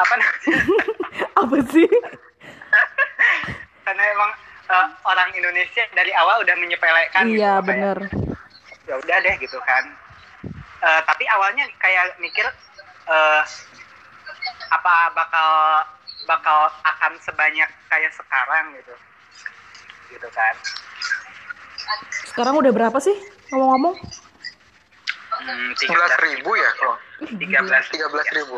Apa 0.00 0.14
namanya 0.16 0.56
Apa 1.44 1.56
sih? 1.66 1.88
karena 3.84 4.02
emang 4.10 4.30
eh, 4.66 4.86
orang 5.04 5.28
Indonesia 5.30 5.84
dari 5.92 6.08
awal 6.10 6.40
udah 6.40 6.56
menyepelekan 6.56 7.28
gitu, 7.28 7.36
Iya 7.36 7.52
kayak, 7.54 7.66
bener. 7.68 7.98
ya 8.84 8.94
udah 8.96 9.16
deh 9.20 9.34
gitu 9.38 9.60
kan 9.62 9.84
Eh, 10.80 11.00
tapi 11.04 11.24
awalnya 11.26 11.64
kayak 11.78 12.16
mikir 12.18 12.44
eh, 13.06 13.42
apa 14.68 14.94
bakal 15.10 15.48
bakal 16.24 16.58
akan 16.82 17.12
sebanyak 17.20 17.68
kayak 17.88 18.12
sekarang 18.12 18.72
gitu 18.74 18.92
gitu 20.10 20.28
kan 20.30 20.54
Sekarang 22.26 22.56
udah 22.56 22.68
berapa 22.70 22.98
sih 22.98 23.16
ngomong-ngomong? 23.48 23.96
hmm, 25.34 25.70
11 25.72 26.26
ribu 26.26 26.50
ya 26.54 26.70
kalau 26.74 26.96
13 27.20 27.36
13 27.36 28.36
ribu 28.38 28.56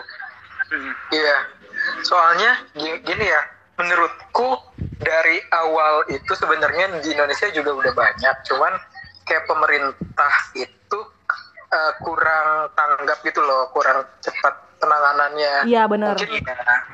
Hmm. 0.66 0.90
Iya, 1.14 1.36
soalnya 2.02 2.62
gi- 2.74 3.00
gini 3.02 3.26
ya, 3.26 3.42
menurutku 3.76 4.56
dari 4.96 5.38
awal 5.52 6.08
itu 6.08 6.32
sebenarnya 6.32 7.00
di 7.04 7.12
Indonesia 7.12 7.48
juga 7.52 7.70
udah 7.76 7.92
banyak, 7.92 8.36
cuman 8.48 8.72
kayak 9.26 9.44
pemerintah 9.44 10.34
itu 10.56 10.98
eh, 11.72 11.92
kurang 12.00 12.72
tanggap 12.72 13.18
gitu 13.26 13.42
loh, 13.42 13.68
kurang 13.74 14.06
cepat 14.22 14.54
penanganannya. 14.80 15.68
Iya 15.68 15.84
benar. 15.90 16.14
Mungkin 16.16 16.40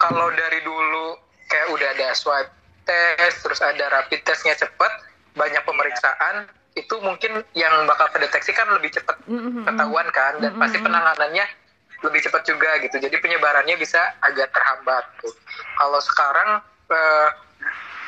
kalau 0.00 0.30
dari 0.32 0.60
dulu 0.64 1.18
kayak 1.46 1.68
udah 1.70 1.88
ada 1.92 2.06
swab 2.16 2.48
test, 2.82 3.46
terus 3.46 3.60
ada 3.62 3.84
rapid 3.92 4.26
testnya 4.26 4.58
cepat, 4.58 4.90
banyak 5.38 5.62
pemeriksaan, 5.62 6.50
itu 6.72 6.94
mungkin 7.04 7.44
yang 7.52 7.84
bakal 7.84 8.08
kedeteksi 8.16 8.56
kan 8.56 8.66
lebih 8.72 8.90
cepat 8.90 9.20
Mm-mm. 9.28 9.68
ketahuan 9.68 10.08
kan, 10.10 10.40
dan 10.40 10.56
pasti 10.56 10.80
penanganannya 10.80 11.44
lebih 12.02 12.20
cepat 12.20 12.42
juga 12.44 12.78
gitu. 12.78 12.98
Jadi 12.98 13.16
penyebarannya 13.18 13.74
bisa 13.74 13.98
agak 14.20 14.50
terhambat. 14.50 15.04
Tuh. 15.22 15.34
Kalau 15.78 16.00
sekarang 16.02 16.48
eh, 16.90 17.28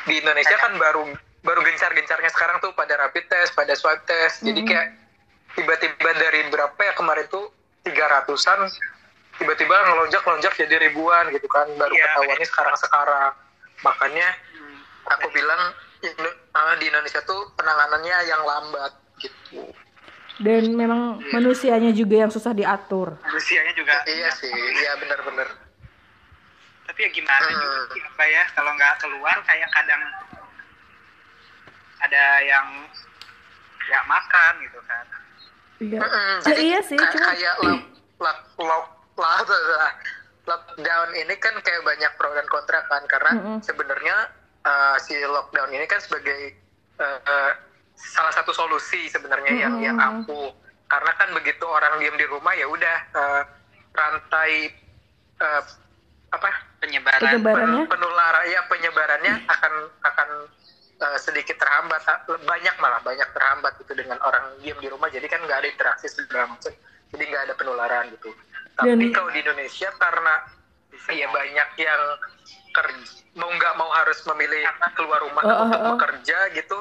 di 0.05 0.15
Indonesia 0.21 0.57
kan 0.59 0.75
baru 0.75 1.09
baru 1.41 1.61
gencar-gencarnya 1.63 2.31
sekarang 2.31 2.57
tuh 2.59 2.73
pada 2.73 2.97
rapid 2.97 3.25
test, 3.29 3.53
pada 3.53 3.73
swab 3.73 4.01
test. 4.05 4.43
Jadi 4.43 4.61
kayak 4.65 4.89
tiba-tiba 5.55 6.11
dari 6.19 6.51
berapa 6.51 6.77
ya 6.77 6.93
kemarin 6.93 7.27
tuh 7.29 7.47
tiga 7.85 8.09
ratusan 8.11 8.65
tiba-tiba 9.35 9.75
ngelonjak-lonjak 9.75 10.55
jadi 10.55 10.79
ribuan 10.89 11.27
gitu 11.31 11.47
kan 11.47 11.67
baru 11.75 11.91
Iya. 11.91 12.07
ketahuannya 12.07 12.47
sekarang-sekarang 12.47 13.31
makanya 13.83 14.29
Hmm. 14.55 14.79
aku 15.11 15.27
bilang 15.31 15.75
Indo- 16.01 16.39
ah, 16.53 16.77
di 16.77 16.87
Indonesia 16.87 17.19
tuh 17.25 17.51
penanganannya 17.55 18.17
yang 18.25 18.47
lambat 18.47 18.93
gitu 19.19 19.74
Dan 20.37 20.75
memang 20.75 21.01
manusianya 21.29 21.91
juga 21.91 22.19
yang 22.19 22.29
susah 22.29 22.51
diatur. 22.51 23.15
usianya 23.29 23.71
juga 23.73 24.03
iya 24.05 24.29
sih 24.31 24.51
iya 24.51 24.93
benar-benar 24.97 25.47
tapi 26.85 27.01
ya 27.01 27.11
gimana 27.11 27.43
Hmm. 27.45 27.57
juga 27.89 28.05
apa 28.05 28.25
ya 28.25 28.43
kalau 28.51 28.71
nggak 28.73 28.95
keluar 28.99 29.37
kayak 29.43 29.71
kadang 29.71 30.03
ada 32.01 32.25
yang 32.43 32.67
ya 33.85 34.01
makan 34.05 34.53
gitu 34.61 34.81
kan 34.85 35.07
Iya. 35.77 35.99
Mm-mm, 35.99 36.37
Ya, 36.45 36.55
iya 36.57 36.81
sih, 36.81 36.95
kayak, 36.95 37.11
cuma 37.11 37.27
kayak 37.29 37.55
lock, 37.59 37.83
lock, 38.17 38.39
lock, 38.57 38.87
lock- 39.17 39.43
lock- 39.45 39.99
lockdown 40.47 41.09
ini 41.15 41.35
kan 41.37 41.51
kayak 41.59 41.83
banyak 41.83 42.11
pro 42.15 42.31
dan 42.31 42.47
kontra 42.47 42.79
kan 42.85 43.03
karena 43.05 43.31
Mm-mm. 43.35 43.59
sebenarnya 43.61 44.17
uh, 44.63 44.97
si 44.99 45.19
lockdown 45.19 45.71
ini 45.71 45.85
kan 45.85 45.99
sebagai 45.99 46.55
uh, 46.97 47.19
uh, 47.21 47.51
salah 47.95 48.33
satu 48.35 48.51
solusi 48.51 49.07
sebenarnya 49.11 49.53
yang 49.55 49.75
yang 49.81 49.97
Mm-mm. 49.99 50.27
ampuh. 50.27 50.51
Karena 50.85 51.13
kan 51.17 51.33
begitu 51.35 51.65
orang 51.65 51.99
diam 51.99 52.15
di 52.15 52.27
rumah 52.29 52.53
ya 52.55 52.69
udah 52.69 52.97
uh, 53.17 53.43
rantai 53.95 54.71
uh, 55.41 55.63
apa? 56.35 56.51
Penyebaran. 56.85 57.25
Penyebarannya. 57.25 57.83
penularan 57.89 58.45
ya 58.53 58.61
penyebarannya 58.69 59.35
akan 59.49 59.73
akan 60.05 60.29
uh, 61.01 61.19
sedikit 61.19 61.57
terhambat. 61.57 62.05
Banyak 62.29 62.75
malah 62.79 63.01
banyak 63.01 63.27
terhambat 63.33 63.81
gitu 63.81 63.97
dengan 63.97 64.21
orang 64.23 64.55
diam 64.61 64.77
di 64.79 64.89
rumah. 64.93 65.09
Jadi 65.09 65.27
kan 65.27 65.41
nggak 65.43 65.59
ada 65.65 65.69
interaksi 65.71 66.07
segala 66.13 66.53
macam. 66.53 66.73
Jadi 67.15 67.23
nggak 67.31 67.43
ada 67.51 67.55
penularan 67.57 68.05
gitu. 68.13 68.31
Tapi 68.75 68.91
Dan- 68.91 69.15
kalau 69.15 69.31
di 69.33 69.41
Indonesia 69.41 69.89
karena 69.97 70.35
ya 71.11 71.27
banyak 71.29 71.69
yang 71.79 72.03
kerja 72.75 73.25
mau 73.35 73.51
nggak 73.51 73.75
mau 73.79 73.91
harus 73.91 74.19
memilih 74.31 74.63
keluar 74.95 75.19
rumah 75.23 75.43
Oh, 75.43 75.51
oh, 75.51 75.63
untuk 75.67 75.81
oh. 75.83 75.89
bekerja 75.99 76.39
gitu 76.55 76.79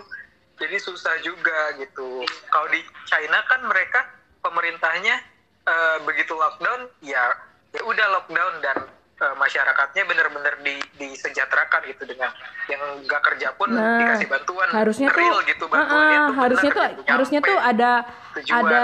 jadi 0.55 0.77
susah 0.77 1.15
juga 1.19 1.53
gitu 1.75 2.21
kalau 2.47 2.67
di 2.67 2.79
China 3.03 3.41
kan 3.43 3.61
mereka 3.63 4.05
pemerintahnya 4.39 5.15
eh, 5.63 5.97
begitu 6.01 6.33
lockdown 6.33 6.85
ya 7.01 7.23
ya 7.69 7.81
udah 7.81 8.05
lockdown 8.13 8.53
dan 8.59 8.77
eh, 9.15 9.35
masyarakatnya 9.35 10.03
benar-benar 10.03 10.55
di, 10.59 10.77
disejahterakan 10.95 11.81
gitu 11.87 12.03
dengan 12.05 12.29
yang 12.65 12.81
nggak 13.01 13.21
kerja 13.23 13.51
pun 13.53 13.69
Nah, 13.69 13.99
dikasih 13.99 14.27
bantuan 14.27 14.67
harusnya 14.69 15.07
tuh, 15.09 15.41
gitu 15.43 15.65
bantuannya 15.65 15.89
Ah, 16.11 16.19
ah, 16.19 16.27
tuh 16.27 16.35
harusnya 16.37 16.71
benar 16.71 16.89
tuh 16.91 17.03
harusnya 17.07 17.39
nyampe. 17.39 17.49
tuh 17.49 17.59
ada 17.59 17.91
tujuan. 18.35 18.61
ada 18.61 18.83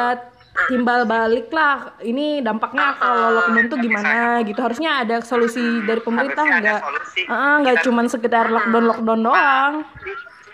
timbal 0.62 1.02
balik 1.06 1.48
lah. 1.50 1.96
Ini 2.02 2.42
dampaknya 2.42 2.84
Ah, 2.84 2.96
kalau 2.98 3.28
lockdown 3.34 3.68
tuh 3.70 3.80
gimana 3.80 4.12
gitu. 4.44 4.60
Harusnya 4.60 4.92
ada 5.00 5.16
solusi 5.22 5.64
dari 5.82 6.02
pemerintah 6.02 6.44
Harusnya 6.44 6.60
nggak? 6.60 6.82
nggak 7.62 7.76
Kita- 7.78 7.86
cuman 7.86 8.06
sekedar 8.08 8.46
lockdown 8.50 8.86
lockdown 8.86 9.20
doang. 9.22 9.74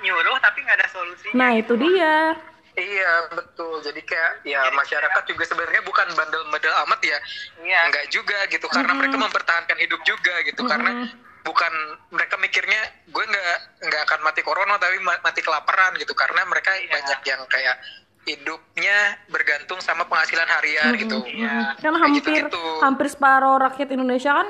Nyuruh 0.05 0.37
tapi 0.37 0.61
nggak 0.61 0.77
ada 0.77 0.87
solusi 0.87 1.27
Nah 1.33 1.51
itu 1.51 1.73
dia. 1.75 2.37
Iya 2.75 3.31
betul. 3.31 3.79
Jadi 3.81 4.03
kayak 4.03 4.43
ya 4.43 4.67
masyarakat 4.69 5.23
juga 5.25 5.47
sebenarnya 5.47 5.79
bukan 5.81 6.11
bandel-bandel 6.11 6.75
amat 6.85 6.99
ya. 7.01 7.17
Iya. 7.57 7.79
Enggak 7.87 8.05
juga 8.11 8.37
gitu 8.45 8.67
karena 8.67 8.93
mereka 8.93 9.15
mempertahankan 9.17 9.77
hidup 9.79 10.01
juga 10.03 10.35
gitu 10.43 10.61
karena 10.61 11.07
bukan 11.41 11.73
mereka 12.09 12.35
mikirnya 12.35 12.81
gue 13.05 13.23
nggak 13.23 13.57
nggak 13.81 14.01
akan 14.03 14.19
mati 14.21 14.41
corona 14.41 14.75
tapi 14.75 14.97
ma- 14.99 15.21
mati 15.21 15.39
kelaparan 15.39 15.93
gitu 15.95 16.11
karena 16.11 16.41
mereka 16.43 16.73
banyak 16.73 17.19
yang 17.23 17.41
kayak 17.47 17.77
hidupnya 18.25 18.97
bergantung 19.29 19.77
sama 19.79 20.03
penghasilan 20.03 20.49
harian 20.49 20.97
gitu. 20.97 21.21
Mm, 21.21 21.77
Kan 21.77 21.93
hampir 21.95 22.17
gitu-gitu. 22.17 22.63
hampir 22.81 23.07
separuh 23.07 23.61
rakyat 23.61 23.93
Indonesia 23.93 24.33
kan 24.33 24.47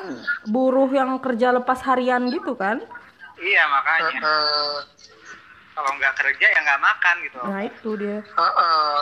buruh 0.47 0.87
yang 0.89 1.19
kerja 1.19 1.51
lepas 1.51 1.83
harian 1.83 2.25
gitu 2.31 2.55
kan. 2.55 2.79
iya 3.35 3.67
makanya 3.67 4.15
Heeh. 4.17 4.75
Kalau 5.75 5.91
nggak 5.93 6.15
kerja 6.15 6.45
ya 6.47 6.59
nggak 6.63 6.81
makan 6.81 7.15
gitu 7.21 7.37
Nah 7.43 7.61
itu 7.61 7.89
dia. 7.99 8.19
Heeh. 8.23 8.99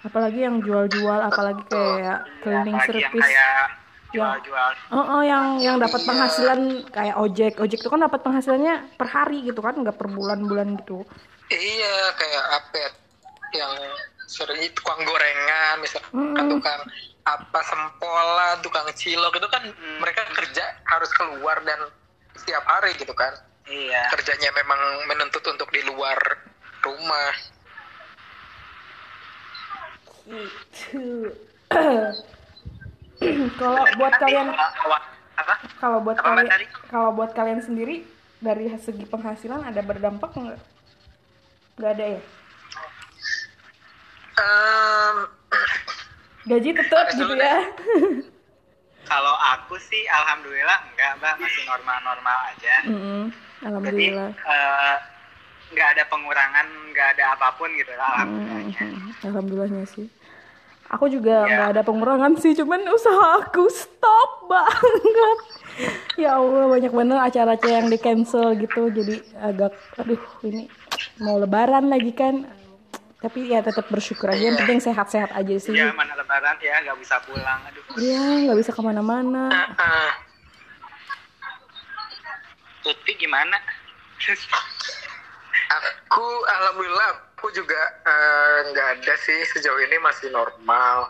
Apalagi 0.00 0.40
yang 0.40 0.56
jual-jual, 0.60 1.20
apalagi 1.22 1.60
kayak 1.66 2.24
cleaning 2.40 2.72
yang 2.72 2.88
service. 2.88 3.20
kayak 3.20 3.64
jual-jual 4.10 4.70
Oh, 4.90 5.04
oh, 5.18 5.22
yang 5.22 5.60
yang 5.60 5.76
dapat 5.76 6.00
Iya. 6.02 6.08
penghasilan 6.08 6.60
kayak 6.88 7.16
ojek, 7.16 7.52
ojek 7.60 7.78
itu 7.78 7.88
kan 7.88 8.00
dapat 8.00 8.20
penghasilannya 8.20 8.96
per 8.96 9.06
hari 9.06 9.44
gitu 9.44 9.60
kan, 9.60 9.76
nggak 9.76 9.94
per 9.94 10.08
bulan-bulan 10.08 10.80
gitu. 10.80 11.04
Iya 11.46 11.94
kayak 12.16 12.44
apa 12.56 12.74
ya, 12.74 12.90
yang 13.60 13.72
sering 14.24 14.62
itu 14.62 14.72
tukang 14.72 15.02
gorengan 15.02 15.82
misalkan 15.82 16.14
Mm-mm. 16.16 16.48
tukang 16.48 16.80
apa 17.20 17.60
sempolan, 17.60 18.54
tukang 18.62 18.86
cilok 18.90 19.36
itu 19.36 19.48
kan 19.50 19.62
mereka 20.00 20.24
kerja 20.32 20.64
harus 20.86 21.10
keluar 21.12 21.60
dan 21.62 21.78
setiap 22.34 22.64
hari 22.64 22.96
gitu 22.96 23.12
kan. 23.12 23.34
Iya 23.70 24.02
Kerjanya 24.10 24.50
memang 24.52 24.80
menuntut 25.06 25.40
untuk 25.46 25.70
di 25.70 25.80
luar 25.86 26.18
rumah. 26.82 27.32
Gitu. 30.26 31.30
kalau 33.60 33.82
buat 33.94 34.14
kalian 34.18 34.46
kalau 34.50 34.70
awal- 34.86 35.08
apa 35.38 35.54
kalau 35.80 35.98
buat 36.02 36.18
kalian 36.18 36.48
kalau 36.90 37.10
buat 37.14 37.30
kalian 37.32 37.62
sendiri 37.62 38.02
dari 38.42 38.68
segi 38.76 39.06
penghasilan 39.06 39.62
ada 39.64 39.80
berdampak 39.80 40.34
nggak? 40.34 40.60
Nggak 41.78 41.92
ada 41.96 42.06
ya? 42.18 42.20
Em, 44.40 45.16
Gaji 46.48 46.70
tetap 46.72 47.06
gitu 47.12 47.34
ya? 47.36 47.58
kalau 49.10 49.34
aku 49.34 49.74
sih 49.82 50.06
alhamdulillah 50.06 50.78
enggak 50.86 51.18
mbak 51.18 51.34
masih 51.42 51.66
normal-normal 51.66 52.38
aja 52.54 52.74
Mm-mm, 52.86 53.22
jadi 53.34 53.49
Alhamdulillah. 53.62 54.30
eh, 54.32 54.96
nggak 55.70 55.88
ada 55.92 56.04
pengurangan 56.04 56.66
nggak 56.90 57.08
ada 57.14 57.24
apa 57.32 57.48
pun 57.54 57.70
gitu 57.72 57.92
lah 57.94 58.10
alhamdulillahnya 58.18 58.78
Mm, 58.80 59.08
Alhamdulillahnya 59.22 59.84
sih. 59.86 60.06
Aku 60.90 61.06
juga 61.06 61.36
Ya. 61.40 61.48
nggak 61.48 61.68
ada 61.70 61.82
pengurangan 61.82 62.34
sih, 62.34 62.50
cuman 62.52 62.82
usaha 62.84 63.38
aku 63.40 63.70
stop 63.70 64.30
banget. 64.44 65.38
ya 66.16 66.34
Allah 66.34 66.66
banyak 66.66 66.90
bener 66.90 67.18
acara-acara 67.20 67.78
yang 67.78 67.86
di 67.86 67.96
cancel 67.96 68.52
gitu, 68.54 68.90
jadi 68.90 69.14
agak, 69.38 69.70
aduh 69.94 70.18
ini 70.42 70.66
mau 71.16 71.38
Lebaran 71.38 71.86
lagi 71.86 72.10
kan. 72.10 72.42
Tapi 73.16 73.46
ya 73.46 73.60
tetap 73.60 73.86
bersyukur 73.86 74.26
aja, 74.26 74.40
yang 74.40 74.56
Iya. 74.56 74.60
penting 74.60 74.80
sehat-sehat 74.82 75.30
aja 75.30 75.54
sih. 75.56 75.70
ya 75.70 75.92
mana 75.92 76.16
lebaran 76.16 76.56
ya 76.58 76.80
nggak 76.80 76.98
bisa 76.98 77.20
pulang 77.20 77.60
aduh 77.62 77.84
Iya, 77.94 78.24
nggak 78.42 78.58
bisa 78.58 78.70
ke 78.72 78.80
mana-mana. 78.80 79.46
Tuti 82.80 83.12
gimana 83.20 83.56
aku 85.70 86.26
alhamdulillah 86.44 87.10
aku 87.40 87.48
juga 87.56 87.80
eh, 88.04 88.56
nggak 88.72 88.88
ada 89.00 89.14
sih 89.24 89.40
sejauh 89.56 89.80
ini 89.80 89.96
masih 90.04 90.28
normal. 90.28 91.08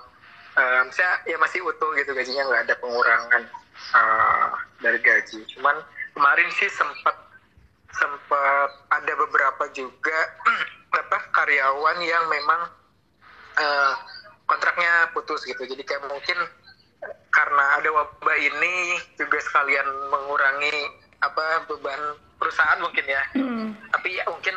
Eh, 0.55 0.83
saya 0.95 1.19
ya 1.27 1.35
masih 1.43 1.63
utuh 1.67 1.91
gitu 1.99 2.15
gajinya 2.15 2.47
nggak 2.47 2.63
ada 2.71 2.75
pengurangan 2.79 3.43
eh, 3.95 4.49
dari 4.79 4.99
gaji. 5.03 5.43
Cuman 5.57 5.75
kemarin 6.15 6.49
sih 6.55 6.71
sempat 6.71 7.17
sempat 7.91 8.71
ada 8.95 9.13
beberapa 9.19 9.67
juga 9.75 10.19
apa 11.03 11.19
karyawan 11.35 11.99
yang 12.07 12.25
memang 12.31 12.61
eh, 13.59 13.95
kontraknya 14.47 15.11
putus 15.15 15.43
gitu. 15.47 15.67
Jadi 15.67 15.83
kayak 15.83 16.07
mungkin 16.07 16.39
karena 17.31 17.65
ada 17.81 17.91
wabah 17.91 18.39
ini 18.39 19.01
juga 19.17 19.41
sekalian 19.41 19.89
mengurangi 20.13 21.00
apa 21.21 21.69
beban 21.69 22.01
perusahaan 22.41 22.81
mungkin 22.81 23.05
ya. 23.05 23.23
Hmm. 23.37 23.77
Tapi 23.93 24.17
ya 24.17 24.25
mungkin 24.29 24.57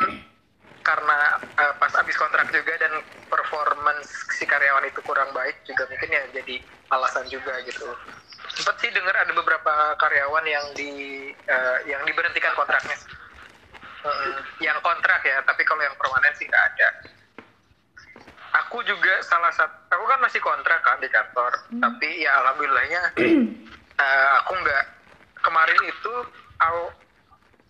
karena 0.84 1.40
eh, 1.40 1.74
pas 1.80 1.92
habis 1.96 2.16
kontrak 2.20 2.52
juga 2.52 2.76
dan 2.76 3.04
performance 3.32 4.12
si 4.36 4.44
karyawan 4.44 4.84
itu 4.88 5.00
kurang 5.08 5.32
baik 5.32 5.64
juga 5.64 5.88
mungkin 5.88 6.12
ya 6.12 6.24
jadi 6.36 6.60
alasan 6.92 7.28
juga 7.32 7.56
gitu. 7.64 7.88
Sempat 8.52 8.76
sih 8.84 8.92
dengar 8.92 9.16
ada 9.16 9.32
beberapa 9.32 9.96
karyawan 10.00 10.46
yang 10.48 10.66
di 10.76 10.92
eh, 11.32 11.78
yang 11.88 12.04
diberhentikan 12.04 12.56
kontraknya. 12.56 12.96
Mm, 14.04 14.36
yang 14.60 14.76
kontrak 14.84 15.24
ya, 15.24 15.40
tapi 15.48 15.64
kalau 15.64 15.80
yang 15.80 15.96
permanen 15.96 16.36
sih 16.36 16.44
nggak 16.44 16.66
ada. 16.76 16.90
Aku 18.68 18.84
juga 18.84 19.24
salah 19.24 19.50
satu, 19.56 19.74
aku 19.96 20.04
kan 20.12 20.20
masih 20.20 20.44
kontrak 20.44 20.84
kan 20.84 21.00
di 21.00 21.08
kantor, 21.08 21.56
tapi 21.80 22.22
ya 22.22 22.36
alhamdulillahnya 22.44 23.02
eh, 24.04 24.28
aku 24.44 24.54
nggak 24.60 24.84
kemarin 25.40 25.82
itu 25.88 26.14
aw, 26.62 26.78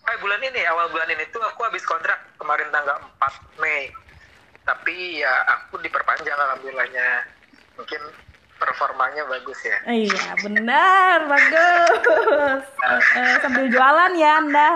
eh 0.03 0.17
bulan 0.19 0.41
ini 0.43 0.61
awal 0.67 0.91
bulan 0.91 1.07
ini 1.11 1.23
tuh 1.31 1.39
aku 1.39 1.63
habis 1.63 1.85
kontrak 1.87 2.19
kemarin 2.35 2.67
tanggal 2.73 2.99
4 3.21 3.61
Mei. 3.63 3.91
Tapi 4.63 5.19
ya 5.19 5.33
aku 5.59 5.79
diperpanjang 5.79 6.39
alhamdulillahnya. 6.39 7.27
Mungkin 7.75 8.01
performanya 8.63 9.23
bagus 9.27 9.59
ya. 9.63 9.77
Iya, 9.87 10.25
benar, 10.39 11.17
bagus. 11.27 12.63
Eh, 12.83 12.99
eh, 13.15 13.35
sambil 13.39 13.71
jualan 13.71 14.11
ya 14.19 14.43
Anda. 14.43 14.69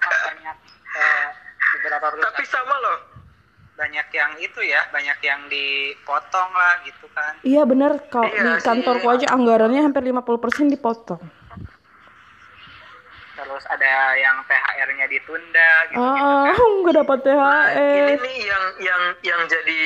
banyak 0.00 0.56
eh, 0.90 1.26
beberapa 1.78 2.06
tapi 2.18 2.42
sama 2.50 2.74
loh. 2.82 2.98
Banyak 3.78 4.06
yang 4.12 4.32
itu 4.42 4.60
ya 4.66 4.84
banyak 4.90 5.18
yang 5.22 5.40
dipotong 5.46 6.50
lah 6.50 6.82
gitu 6.82 7.06
kan. 7.14 7.32
Iya 7.46 7.62
benar, 7.62 8.10
kalau 8.10 8.26
Iya 8.28 8.58
di 8.58 8.62
kantorku 8.66 9.06
aja 9.06 9.30
anggarannya 9.32 9.86
hampir 9.86 10.02
50% 10.02 10.66
dipotong. 10.74 11.39
Terus 13.42 13.64
ada 13.66 13.92
yang 14.14 14.36
THR-nya 14.44 15.06
ditunda 15.06 15.70
gitu, 15.88 16.00
Ah, 16.00 16.52
nggak 16.80 16.96
dapat 16.96 17.18
Nah, 17.26 17.66
ini 17.72 18.14
THR. 18.14 18.20
nih 18.20 18.38
yang 18.44 18.64
yang 18.80 19.02
yang 19.22 19.40
jadi 19.46 19.80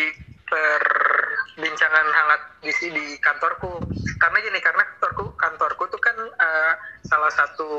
perbincangan 0.45 2.07
hangat 2.07 2.41
di 2.61 2.73
di 2.91 3.07
kantorku. 3.19 3.81
Karena 4.17 4.39
gini 4.41 4.59
karena 4.59 4.83
kantorku 4.87 5.25
kantorku 5.35 5.85
tuh 5.89 5.99
kan 5.99 6.17
eh, 6.17 6.73
salah 7.03 7.31
satu 7.31 7.71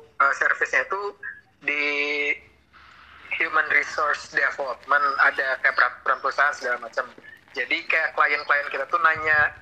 eh, 0.00 0.32
servisnya 0.34 0.82
itu 0.82 1.00
di 1.62 1.84
human 3.36 3.66
resource 3.70 4.32
development. 4.32 5.04
Ada 5.20 5.60
kayak 5.60 5.74
peraturan 5.74 6.18
perusahaan 6.20 6.54
segala 6.54 6.80
macam. 6.80 7.04
Jadi 7.52 7.84
kayak 7.86 8.12
klien-klien 8.12 8.68
kita 8.68 8.84
tuh 8.86 9.00
nanya 9.00 9.52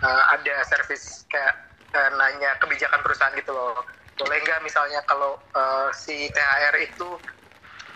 eh, 0.00 0.22
ada 0.30 0.54
servis 0.64 1.24
kayak 1.26 1.54
eh, 1.90 2.10
nanya 2.14 2.58
kebijakan 2.58 3.00
perusahaan 3.00 3.34
gitu 3.34 3.50
loh 3.50 3.78
boleh 4.14 4.38
nggak 4.46 4.60
misalnya 4.62 5.02
kalau 5.06 5.34
eh, 5.54 5.88
si 5.94 6.30
THR 6.30 6.76
itu 6.78 7.08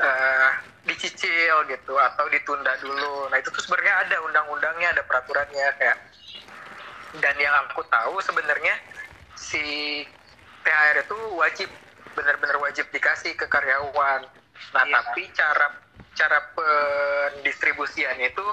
eh, 0.03 0.51
dicicil 0.89 1.57
gitu 1.69 1.95
atau 1.95 2.25
ditunda 2.33 2.73
dulu. 2.81 3.29
Nah 3.29 3.37
itu 3.39 3.53
tuh 3.53 3.63
sebenarnya 3.63 4.09
ada 4.09 4.17
undang-undangnya, 4.25 4.97
ada 4.97 5.03
peraturannya 5.05 5.67
kayak. 5.77 5.99
Dan 7.19 7.37
yang 7.41 7.55
aku 7.69 7.85
tahu 7.89 8.21
sebenarnya 8.21 8.75
si 9.37 10.05
THR 10.65 11.05
itu 11.05 11.19
wajib, 11.37 11.69
benar-benar 12.13 12.57
wajib 12.61 12.89
dikasih 12.93 13.37
ke 13.37 13.47
karyawan. 13.49 14.27
Nah 14.75 14.85
Iya. 14.85 14.95
tapi 15.01 15.23
cara 15.33 15.67
cara 16.19 16.39
pendistribusiannya 16.51 18.35
itu 18.35 18.47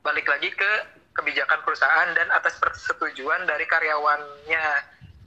balik 0.00 0.24
lagi 0.24 0.48
ke 0.56 0.72
kebijakan 1.12 1.60
perusahaan 1.68 2.08
dan 2.16 2.32
atas 2.32 2.56
persetujuan 2.56 3.44
dari 3.44 3.68
karyawannya. 3.68 4.66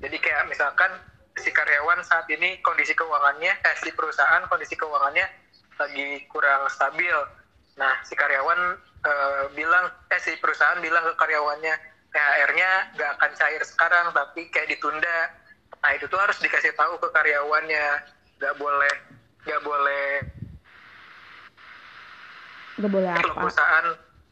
Jadi 0.02 0.18
kayak 0.20 0.50
misalkan 0.50 0.90
si 1.40 1.50
karyawan 1.50 2.00
saat 2.06 2.30
ini 2.30 2.62
kondisi 2.62 2.94
keuangannya, 2.94 3.54
eh 3.54 3.76
si 3.82 3.90
perusahaan 3.94 4.46
kondisi 4.50 4.78
keuangannya 4.78 5.26
lagi 5.82 6.26
kurang 6.30 6.70
stabil. 6.70 7.16
Nah, 7.80 7.98
si 8.06 8.14
karyawan 8.14 8.78
eh, 9.04 9.44
bilang, 9.58 9.90
eh 10.14 10.22
si 10.22 10.38
perusahaan 10.38 10.78
bilang 10.78 11.02
ke 11.10 11.14
karyawannya 11.18 11.74
THR-nya 12.14 12.70
nggak 12.94 13.12
akan 13.18 13.32
cair 13.34 13.62
sekarang, 13.66 14.14
tapi 14.14 14.46
kayak 14.54 14.70
ditunda. 14.78 15.34
Nah, 15.82 15.92
itu 15.98 16.06
tuh 16.06 16.22
harus 16.22 16.38
dikasih 16.38 16.78
tahu 16.78 17.02
ke 17.02 17.10
karyawannya, 17.10 17.86
nggak 18.38 18.56
boleh 18.62 18.94
nggak 19.44 19.62
boleh 19.64 20.08
Nggak 22.74 22.90
boleh 22.90 23.12
kalau 23.22 23.34
apa? 23.38 23.42
perusahaan 23.46 23.88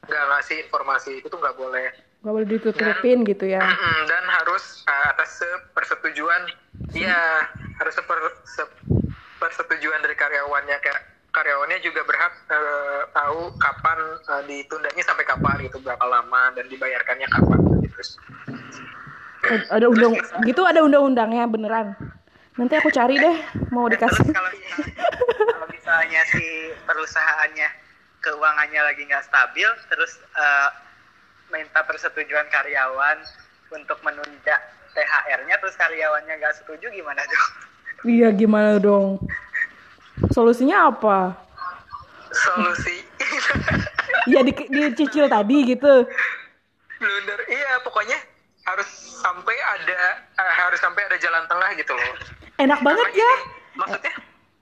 nggak 0.10 0.26
ngasih 0.34 0.58
informasi 0.66 1.12
itu 1.22 1.28
tuh 1.30 1.38
nggak 1.38 1.58
boleh. 1.62 1.88
Nggak 2.22 2.34
boleh 2.38 2.48
ditutupin 2.48 3.18
gitu 3.26 3.46
ya. 3.46 3.62
Dan 4.06 4.24
harus 4.30 4.86
uh, 4.86 5.06
atas 5.10 5.42
persetujuan 5.74 6.54
ya 6.94 7.18
harus 7.82 7.94
seper, 7.98 8.18
se- 8.46 8.78
persetujuan 9.38 10.06
dari 10.06 10.14
karyawannya 10.14 10.78
kayak 10.80 11.02
karyawannya 11.32 11.82
juga 11.82 12.06
berhak 12.06 12.34
uh, 12.48 13.10
tahu 13.10 13.50
kapan 13.58 14.00
uh, 14.28 14.44
ditundanya 14.46 15.02
sampai 15.02 15.26
kapan 15.26 15.66
gitu 15.66 15.82
berapa 15.82 16.06
lama 16.06 16.54
dan 16.54 16.70
dibayarkannya 16.70 17.26
kapan 17.26 17.60
gitu. 17.82 18.00
Eh, 19.42 19.60
Ada 19.74 19.90
undang 19.90 20.14
gitu 20.46 20.62
ada 20.62 20.86
undang-undangnya 20.86 21.50
beneran. 21.50 21.98
Nanti 22.54 22.78
aku 22.78 22.94
cari 22.94 23.18
deh 23.18 23.38
mau 23.74 23.90
Dan 23.90 23.98
terus 23.98 24.22
dikasih. 24.22 24.30
kalau 24.30 24.52
misalnya, 24.54 24.94
kalau 25.50 25.68
misalnya 25.74 26.22
si 26.30 26.46
perusahaannya 26.86 27.68
keuangannya 28.22 28.82
lagi 28.86 29.02
nggak 29.10 29.26
stabil, 29.26 29.66
terus 29.90 30.22
eh, 30.38 30.70
minta 31.52 31.84
persetujuan 31.84 32.48
karyawan 32.50 33.20
untuk 33.72 34.00
menunda 34.02 34.56
THR-nya, 34.92 35.56
terus 35.60 35.76
karyawannya 35.76 36.34
nggak 36.40 36.56
setuju 36.64 36.88
gimana 36.92 37.22
dong? 37.24 37.46
Iya 38.02 38.28
gimana 38.34 38.80
dong? 38.82 39.22
Solusinya 40.32 40.90
apa? 40.90 41.36
Solusi 42.32 43.04
Iya 44.28 44.42
di, 44.46 44.54
dicicil 44.54 45.28
tadi 45.28 45.68
gitu. 45.68 46.08
blunder 47.02 47.40
iya 47.50 47.82
pokoknya 47.82 48.14
harus 48.62 48.86
sampai 49.26 49.58
ada 49.58 50.22
uh, 50.38 50.54
harus 50.54 50.78
sampai 50.78 51.02
ada 51.10 51.18
jalan 51.18 51.42
tengah 51.50 51.74
gitu 51.74 51.98
loh. 51.98 52.14
Enak 52.62 52.78
banget 52.86 53.10
Karena 53.10 53.18
ya. 53.18 53.32
gini, 53.34 53.50
maksudnya 53.74 54.14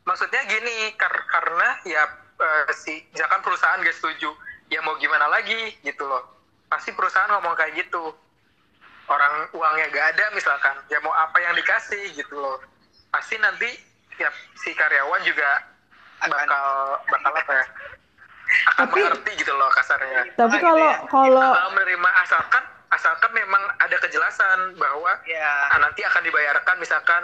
maksudnya 0.08 0.42
gini 0.48 0.76
kar- 0.96 1.28
karena 1.28 1.70
ya 1.84 2.08
eh, 2.40 2.66
si 2.72 3.04
misalkan 3.12 3.44
perusahaan 3.44 3.84
gak 3.84 3.92
setuju 3.92 4.32
ya 4.72 4.80
mau 4.88 4.96
gimana 5.04 5.28
lagi 5.28 5.76
gitu 5.84 6.08
loh 6.08 6.39
pasti 6.70 6.94
perusahaan 6.94 7.30
ngomong 7.34 7.58
kayak 7.58 7.76
gitu. 7.76 8.14
Orang 9.10 9.50
uangnya 9.58 9.90
gak 9.90 10.08
ada 10.16 10.26
misalkan. 10.32 10.78
Ya 10.88 11.02
mau 11.02 11.12
apa 11.12 11.38
yang 11.42 11.58
dikasih 11.58 12.14
gitu 12.14 12.38
loh. 12.38 12.62
Pasti 13.10 13.42
nanti 13.42 13.66
ya 14.22 14.30
si 14.62 14.70
karyawan 14.78 15.26
juga 15.26 15.50
bakal 16.22 16.66
bakal 17.10 17.32
apa 17.34 17.52
ya? 17.58 17.66
Akan 18.74 18.86
Tapi- 18.86 19.02
mengerti 19.02 19.32
gitu 19.42 19.54
loh 19.58 19.70
kasarnya. 19.74 20.30
Tapi 20.38 20.58
gitu 20.58 20.66
kalau 20.66 20.86
ya. 20.86 20.98
kalau 21.10 21.70
menerima 21.74 22.10
asalkan 22.22 22.64
asalkan 22.90 23.32
memang 23.34 23.62
ada 23.78 23.98
kejelasan 23.98 24.78
bahwa 24.78 25.14
Ya, 25.26 25.70
nanti 25.78 26.02
akan 26.06 26.22
dibayarkan 26.26 26.78
misalkan 26.82 27.24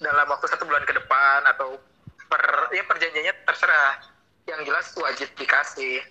dalam 0.00 0.26
waktu 0.28 0.48
satu 0.48 0.64
bulan 0.64 0.84
ke 0.84 0.92
depan 0.96 1.44
atau 1.48 1.80
per 2.28 2.42
ya 2.72 2.84
perjanjiannya 2.84 3.34
terserah. 3.48 4.00
Yang 4.44 4.60
jelas 4.68 4.86
wajib 4.98 5.28
dikasih 5.38 6.02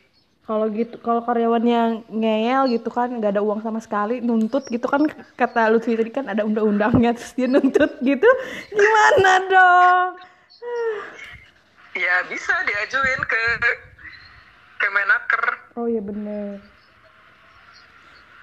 kalau 0.42 0.66
gitu 0.74 0.98
kalau 1.06 1.22
karyawannya 1.22 2.10
ngeyel 2.10 2.66
gitu 2.74 2.90
kan 2.90 3.14
nggak 3.14 3.38
ada 3.38 3.46
uang 3.46 3.62
sama 3.62 3.78
sekali 3.78 4.26
nuntut 4.26 4.66
gitu 4.74 4.90
kan 4.90 5.06
kata 5.38 5.70
Lutfi 5.70 5.94
tadi 5.94 6.10
kan 6.10 6.26
ada 6.28 6.42
undang-undangnya 6.42 7.14
terus 7.14 7.38
dia 7.38 7.46
nuntut 7.46 8.02
gitu. 8.02 8.26
Gimana 8.74 9.32
dong? 9.48 10.10
Ya 11.94 12.26
bisa 12.26 12.54
diajuin 12.66 13.22
ke 13.28 13.42
Kemenaker. 14.82 15.46
Oh 15.78 15.86
iya 15.86 16.02
bener. 16.02 16.58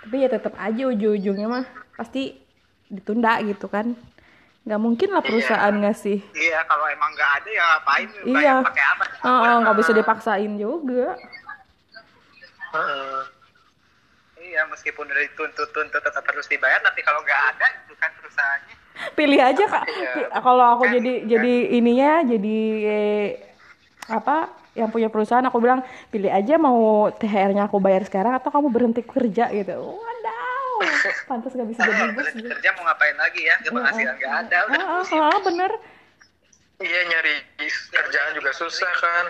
Tapi 0.07 0.17
ya 0.23 0.29
tetap 0.31 0.55
aja 0.55 0.83
ujung-ujungnya 0.89 1.47
mah 1.51 1.67
pasti 1.99 2.39
ditunda 2.87 3.43
gitu 3.43 3.67
kan. 3.67 3.99
Nggak 4.63 4.81
mungkin 4.81 5.09
lah 5.17 5.25
perusahaan 5.25 5.75
ngasih 5.81 6.21
iya 6.37 6.61
kalau 6.69 6.87
emang 6.93 7.11
nggak 7.17 7.31
ada 7.43 7.51
ya 7.51 7.65
ngapain? 7.75 8.09
Iya. 8.23 8.55
pakai 8.63 8.85
apa? 8.87 9.05
Nggak 9.67 9.77
bisa 9.83 9.93
dipaksain 9.97 10.53
juga 10.55 11.19
Iya, 14.39 14.63
meskipun 14.71 15.05
udah 15.11 15.23
dituntut-tuntut 15.35 15.99
tetap 15.99 16.25
harus 16.25 16.47
dibayar. 16.47 16.79
Nanti 16.81 17.03
kalau 17.03 17.21
nggak 17.27 17.41
ada, 17.55 17.67
itu 17.85 17.95
kan 17.99 18.11
perusahaannya. 18.17 18.77
pilih 19.15 19.39
aja 19.39 19.63
kak 19.71 19.85
Iya. 19.87 20.11
Pi- 20.11 20.31
kalau 20.43 20.75
aku 20.75 20.85
Kan, 20.91 20.99
jadi 20.99 21.13
kan. 21.23 21.27
jadi 21.31 21.55
ininya 21.79 22.13
jadi 22.27 22.59
eh, 22.83 23.27
apa 24.11 24.51
yang 24.75 24.91
punya 24.91 25.07
perusahaan 25.07 25.47
aku 25.47 25.63
bilang 25.63 25.87
pilih 26.11 26.27
aja 26.27 26.59
mau 26.59 27.07
THR-nya 27.15 27.71
aku 27.71 27.79
bayar 27.79 28.03
sekarang 28.03 28.35
atau 28.35 28.51
kamu 28.51 28.75
berhenti 28.75 29.07
kerja 29.07 29.55
gitu 29.55 29.75
wadaw 29.95 30.83
pantas 31.31 31.55
gak 31.55 31.69
bisa 31.71 31.87
jadi 31.87 32.11
bos 32.11 32.27
berhenti 32.27 32.43
kerja 32.43 32.69
mau 32.75 32.91
ngapain 32.91 33.15
lagi 33.15 33.43
ya? 33.47 33.55
Ke 33.63 33.71
penghasilan 33.71 34.15
nggak 34.19 34.35
ada. 34.51 34.59
Udah 34.67 34.83
ah, 34.83 35.03
ah, 35.07 35.39
bener 35.47 35.71
iya 36.83 37.01
nyari 37.07 37.35
kerjaan 37.95 38.31
juga 38.35 38.51
susah 38.51 38.93
kan 38.99 39.25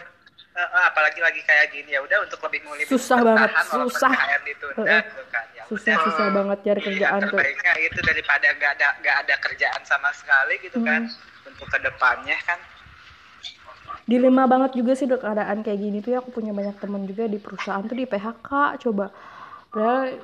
Apalagi 0.58 1.20
lagi 1.20 1.40
kayak 1.40 1.70
gini 1.70 1.94
ya 1.94 2.00
udah 2.00 2.18
untuk 2.20 2.42
lebih 2.42 2.66
mulai 2.66 2.82
Susah 2.82 3.18
banget, 3.20 3.50
susah. 3.62 4.10
Gitu. 4.42 4.66
Kan 4.74 5.46
ya 5.54 5.62
susah 5.64 5.94
udah. 5.94 6.04
susah 6.04 6.26
banget 6.32 6.58
cari 6.60 6.74
Iya, 6.74 6.86
kerjaan 6.88 7.20
tuh. 7.20 7.30
terbaiknya 7.30 7.72
itu 7.78 7.98
daripada 8.02 8.46
nggak 8.50 8.70
ada 8.72 8.88
nggak 8.98 9.16
ada 9.18 9.34
kerjaan 9.38 9.82
sama 9.84 10.10
sekali 10.12 10.54
gitu 10.60 10.82
kan. 10.82 11.06
Hmm. 11.06 11.46
untuk 11.48 11.64
ke 11.64 11.78
depannya 11.80 12.36
kan. 12.42 12.58
Dilema 14.04 14.44
banget 14.44 14.74
juga 14.74 14.92
sih 14.92 15.04
dok 15.04 15.20
keadaan 15.20 15.60
kayak 15.60 15.78
gini 15.78 15.98
tuh 15.98 16.10
ya. 16.10 16.18
Aku 16.18 16.30
punya 16.30 16.50
banyak 16.50 16.76
teman 16.76 17.04
juga 17.04 17.24
di 17.24 17.36
perusahaan 17.36 17.80
tuh 17.82 17.94
di 17.94 18.04
PHK 18.04 18.50
coba. 18.80 19.12
Padahal 19.68 20.16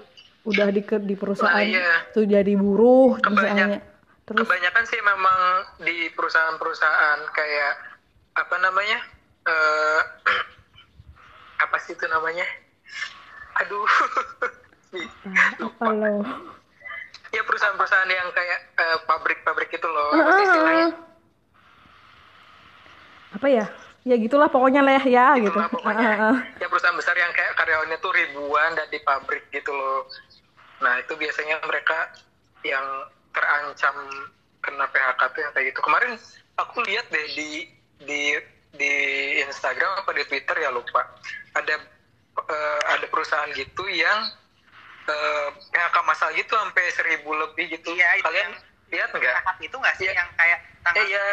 udah 0.43 0.69
di 0.69 0.83
di 0.83 1.15
perusahaan 1.15 1.55
Nah, 1.55 1.65
iya. 1.65 2.05
tuh 2.11 2.25
jadi 2.25 2.53
buruh 2.55 3.17
Kebanyak- 3.19 3.55
misalnya 3.55 3.79
terus? 4.25 4.41
kebanyakan 4.43 4.85
sih 4.85 5.01
memang 5.01 5.39
di 5.79 5.97
perusahaan-perusahaan 6.11 7.19
kayak 7.31 7.73
apa 8.35 8.57
namanya 8.59 8.99
eh 9.45 10.01
apa 11.65 11.77
sih 11.85 11.93
itu 11.93 12.07
namanya? 12.09 12.47
Aduh 13.65 13.85
ah, 15.31 15.51
apa 15.61 15.85
lo? 15.91 16.15
Ya 17.35 17.43
perusahaan-perusahaan 17.43 18.11
yang 18.11 18.31
kayak 18.31 18.61
eh, 18.79 18.99
pabrik-pabrik 19.11 19.71
itu 19.75 19.89
loh 19.91 20.15
Ah, 20.15 20.19
apa 20.23 20.31
sih 20.39 20.45
istilahnya? 20.47 20.89
Apa 23.35 23.47
ya? 23.51 23.67
Ya 24.05 24.21
gitulah 24.21 24.53
pokoknya 24.53 24.85
lah 24.85 25.01
ya 25.01 25.35
gitu. 25.41 25.57
pokoknya. 25.57 26.09
Ah. 26.21 26.39
ya 26.61 26.69
perusahaan 26.69 26.95
besar 26.95 27.17
yang 27.17 27.33
kayak 27.33 27.57
karyawannya 27.57 27.97
tuh 28.05 28.13
ribuan 28.13 28.77
dan 28.77 28.87
di 28.93 29.01
pabrik 29.01 29.49
gitu 29.51 29.73
loh. 29.73 30.07
Nah 30.85 31.01
itu 31.01 31.17
biasanya 31.17 31.59
mereka 31.65 32.13
yang 32.63 32.85
terancam 33.33 33.97
kena 34.61 34.87
PHK 34.93 35.21
tuh 35.33 35.41
yang 35.41 35.53
kayak 35.57 35.67
gitu. 35.73 35.81
Kemarin 35.81 36.13
aku 36.61 36.77
lihat 36.85 37.09
deh 37.09 37.27
di 37.33 37.51
di 38.05 38.23
di 38.75 38.93
Instagram 39.43 40.03
apa 40.03 40.11
di 40.13 40.25
Twitter 40.27 40.57
ya 40.59 40.71
lupa. 40.71 41.03
Ada 41.55 41.75
eh, 42.35 42.81
ada 42.99 43.07
perusahaan 43.09 43.51
gitu 43.55 43.87
yang 43.89 44.31
eh, 45.07 45.49
PHK 45.71 45.97
masal 46.03 46.31
gitu 46.35 46.53
sampai 46.55 46.85
seribu 46.93 47.31
lebih 47.35 47.71
gitu. 47.79 47.95
Iya, 47.95 48.19
kalian 48.23 48.51
lihat 48.91 49.11
nggak? 49.11 49.37
itu 49.63 49.75
nggak 49.75 49.95
sih 49.99 50.07
Iya. 50.07 50.13
yang 50.23 50.29
kayak 50.37 50.59
tanggal 50.85 51.05
iya 51.07 51.25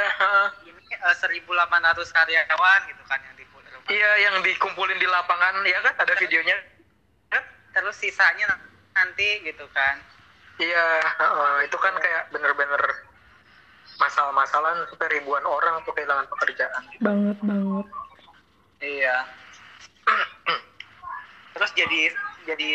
ini 0.65 0.83
eh, 0.95 1.15
1.800 1.17 2.15
karyawan 2.15 2.79
gitu 2.89 3.03
kan 3.05 3.19
yang 3.21 3.35
di 3.37 3.43
rumah. 3.49 3.89
iya 3.91 4.11
yang 4.29 4.35
dikumpulin 4.41 4.97
di 4.97 5.07
lapangan 5.09 5.61
ya 5.65 5.79
kan? 5.83 5.93
Ada 6.05 6.13
videonya. 6.17 6.57
kan? 7.29 7.43
terus 7.71 7.95
sisanya 7.99 8.47
nanti 8.91 9.41
gitu 9.47 9.63
kan. 9.71 9.97
Iya, 10.61 10.85
heeh, 11.01 11.53
itu 11.65 11.77
kan 11.79 11.95
kayak 11.97 12.29
bener-bener 12.29 12.81
masalah-masalah 14.01 14.73
sampai 14.89 15.07
ribuan 15.13 15.45
orang 15.45 15.77
tuh 15.81 15.93
kehilangan 15.93 16.25
pekerjaan. 16.27 16.81
banget 16.97 17.37
banget 17.39 17.85
iya 18.81 19.15
terus 21.53 21.71
jadi 21.71 22.01
jadi 22.43 22.69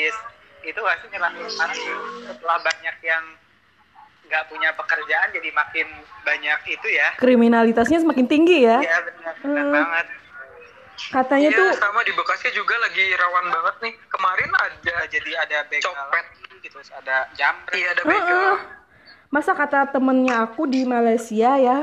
itu 0.62 0.78
nggak 0.78 0.96
sih 1.02 1.08
sekarang 1.10 1.78
setelah 2.24 2.58
banyak 2.60 2.96
yang 3.02 3.24
nggak 4.26 4.44
punya 4.46 4.70
pekerjaan 4.74 5.28
jadi 5.30 5.48
makin 5.52 5.86
banyak 6.22 6.60
itu 6.68 6.88
ya 6.88 7.08
kriminalitasnya 7.16 7.98
semakin 7.98 8.26
tinggi 8.26 8.62
ya 8.62 8.78
iya 8.78 8.98
benar 9.02 9.34
benar 9.38 9.64
Hmm. 9.66 9.72
banget 9.72 10.06
katanya 11.12 11.48
Iya, 11.52 11.58
tuh 11.60 11.68
sama 11.76 12.00
di 12.02 12.12
Bekasi 12.12 12.48
juga 12.50 12.72
lagi 12.80 13.04
rawan 13.12 13.52
banget 13.52 13.76
nih. 13.84 13.94
Kemarin 14.08 14.48
ada 14.48 14.96
jadi 15.06 15.30
ada 15.36 15.58
begal 15.68 15.92
Copet. 15.92 16.24
gitu 16.56 16.72
terus 16.72 16.88
ada 16.90 17.28
jambret 17.36 17.76
iya 17.76 17.92
ada 17.92 18.02
begal. 18.02 18.56
Masa 19.30 19.52
kata 19.52 19.90
temennya 19.90 20.46
aku 20.46 20.66
di 20.70 20.86
Malaysia 20.86 21.58
ya 21.58 21.78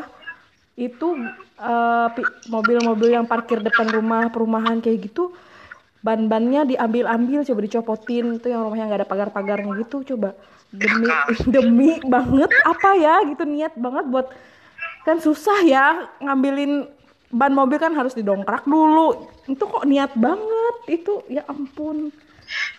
itu 0.73 1.15
eh, 1.59 2.07
mobil-mobil 2.49 3.13
yang 3.13 3.25
parkir 3.29 3.61
depan 3.61 3.89
rumah 3.93 4.29
perumahan 4.33 4.81
kayak 4.81 5.11
gitu 5.11 5.33
ban-bannya 6.03 6.67
diambil-ambil 6.75 7.47
coba 7.47 7.59
dicopotin 7.63 8.25
itu 8.35 8.51
yang 8.51 8.67
rumahnya 8.67 8.85
nggak 8.91 8.99
ada 9.05 9.09
pagar-pagarnya 9.09 9.71
gitu 9.87 10.03
coba 10.13 10.35
demi 10.73 11.07
demi 11.55 11.89
banget 12.03 12.51
apa 12.67 12.89
ya 12.99 13.23
gitu 13.29 13.47
niat 13.47 13.73
banget 13.79 14.05
buat 14.11 14.27
kan 15.07 15.23
susah 15.23 15.63
ya 15.63 16.11
ngambilin 16.19 16.91
ban 17.33 17.55
mobil 17.55 17.79
kan 17.79 17.95
harus 17.95 18.13
didongkrak 18.13 18.67
dulu 18.67 19.31
itu 19.47 19.63
kok 19.63 19.85
niat 19.87 20.11
banget 20.19 20.75
itu 20.91 21.23
ya 21.31 21.47
ampun 21.47 22.11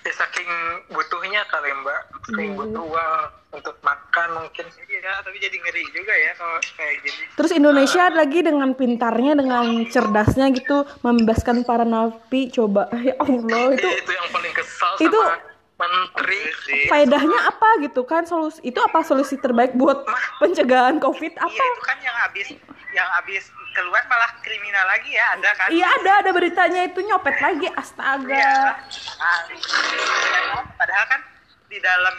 Ya, 0.00 0.12
saking 0.12 0.50
butuhnya 0.88 1.42
kali 1.46 1.72
Mbak, 1.72 2.00
saking 2.24 2.50
Iya. 2.50 2.58
butuh 2.58 2.84
uang 2.84 3.12
untuk 3.52 3.76
makan 3.80 4.28
mungkin. 4.36 4.66
iya 4.84 5.20
tapi 5.20 5.36
jadi 5.36 5.56
ngeri 5.56 5.84
juga 5.90 6.10
ya 6.10 6.32
kalau 6.34 6.56
kayak 6.74 6.96
gini 7.00 7.22
Terus 7.34 7.52
Indonesia 7.52 8.04
lagi 8.10 8.40
dengan 8.40 8.70
pintarnya, 8.72 9.32
dengan 9.34 9.64
cerdasnya 9.86 10.48
gitu 10.50 10.84
membebaskan 11.00 11.62
para 11.62 11.82
napi. 11.82 12.48
Coba, 12.48 12.88
ya 12.98 13.14
Allah 13.16 13.64
itu 13.72 13.84
Iya, 13.84 14.00
itu 14.00 14.12
yang 14.12 14.28
paling 14.30 14.52
kesal 14.52 14.92
itu 14.98 15.18
sama 15.18 15.36
menteri. 15.76 16.40
sih 16.64 16.82
faedahnya 16.86 17.40
apa 17.46 17.68
gitu 17.82 18.02
kan? 18.02 18.22
Solusi 18.22 18.62
itu 18.62 18.78
apa 18.78 19.02
solusi 19.02 19.34
terbaik 19.36 19.74
buat 19.74 20.06
pencegahan 20.38 20.96
COVID? 20.98 21.32
Apa? 21.36 21.50
iya 21.50 21.64
itu 21.66 21.82
kan 21.82 21.98
yang 22.00 22.16
habis 22.16 22.46
yang 22.90 23.08
habis 23.12 23.44
keluar 23.74 24.02
malah 24.06 24.30
kriminal 24.40 24.86
lagi 24.86 25.10
ya 25.10 25.34
ada 25.34 25.50
kan 25.58 25.68
Iya 25.68 25.86
ada 26.00 26.12
ada 26.22 26.30
beritanya 26.30 26.86
itu 26.86 27.02
nyopet 27.02 27.36
lagi. 27.42 27.66
Astaga. 27.74 28.78
Nah, 29.18 30.62
padahal 30.78 31.04
kan 31.10 31.20
di 31.66 31.78
dalam 31.82 32.16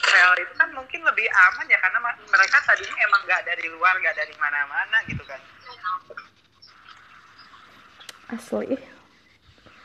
rel 0.00 0.32
itu 0.40 0.52
kan 0.56 0.68
mungkin 0.72 1.00
lebih 1.04 1.28
aman 1.28 1.66
ya 1.68 1.76
karena 1.78 1.98
mereka 2.32 2.56
tadinya 2.64 2.96
emang 3.04 3.20
nggak 3.28 3.42
dari 3.44 3.66
luar 3.68 3.92
nggak 4.00 4.16
dari 4.16 4.34
mana-mana 4.40 4.96
gitu 5.04 5.20
kan 5.28 5.40
Asli. 8.30 8.78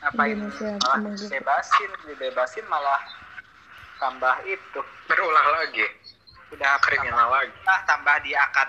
ngapain 0.00 0.38
malah 0.38 1.02
gitu. 1.12 1.26
bebasin 1.34 1.90
dibebasin 2.06 2.64
malah 2.70 3.02
tambah 3.98 4.38
itu 4.46 4.80
Berulah 5.10 5.46
lagi, 5.62 5.82
udah 6.54 6.78
kriminal 6.84 7.26
lagi. 7.32 7.50
tambah, 7.66 7.78
tambah 7.90 8.16
dia 8.22 8.38
akan 8.46 8.68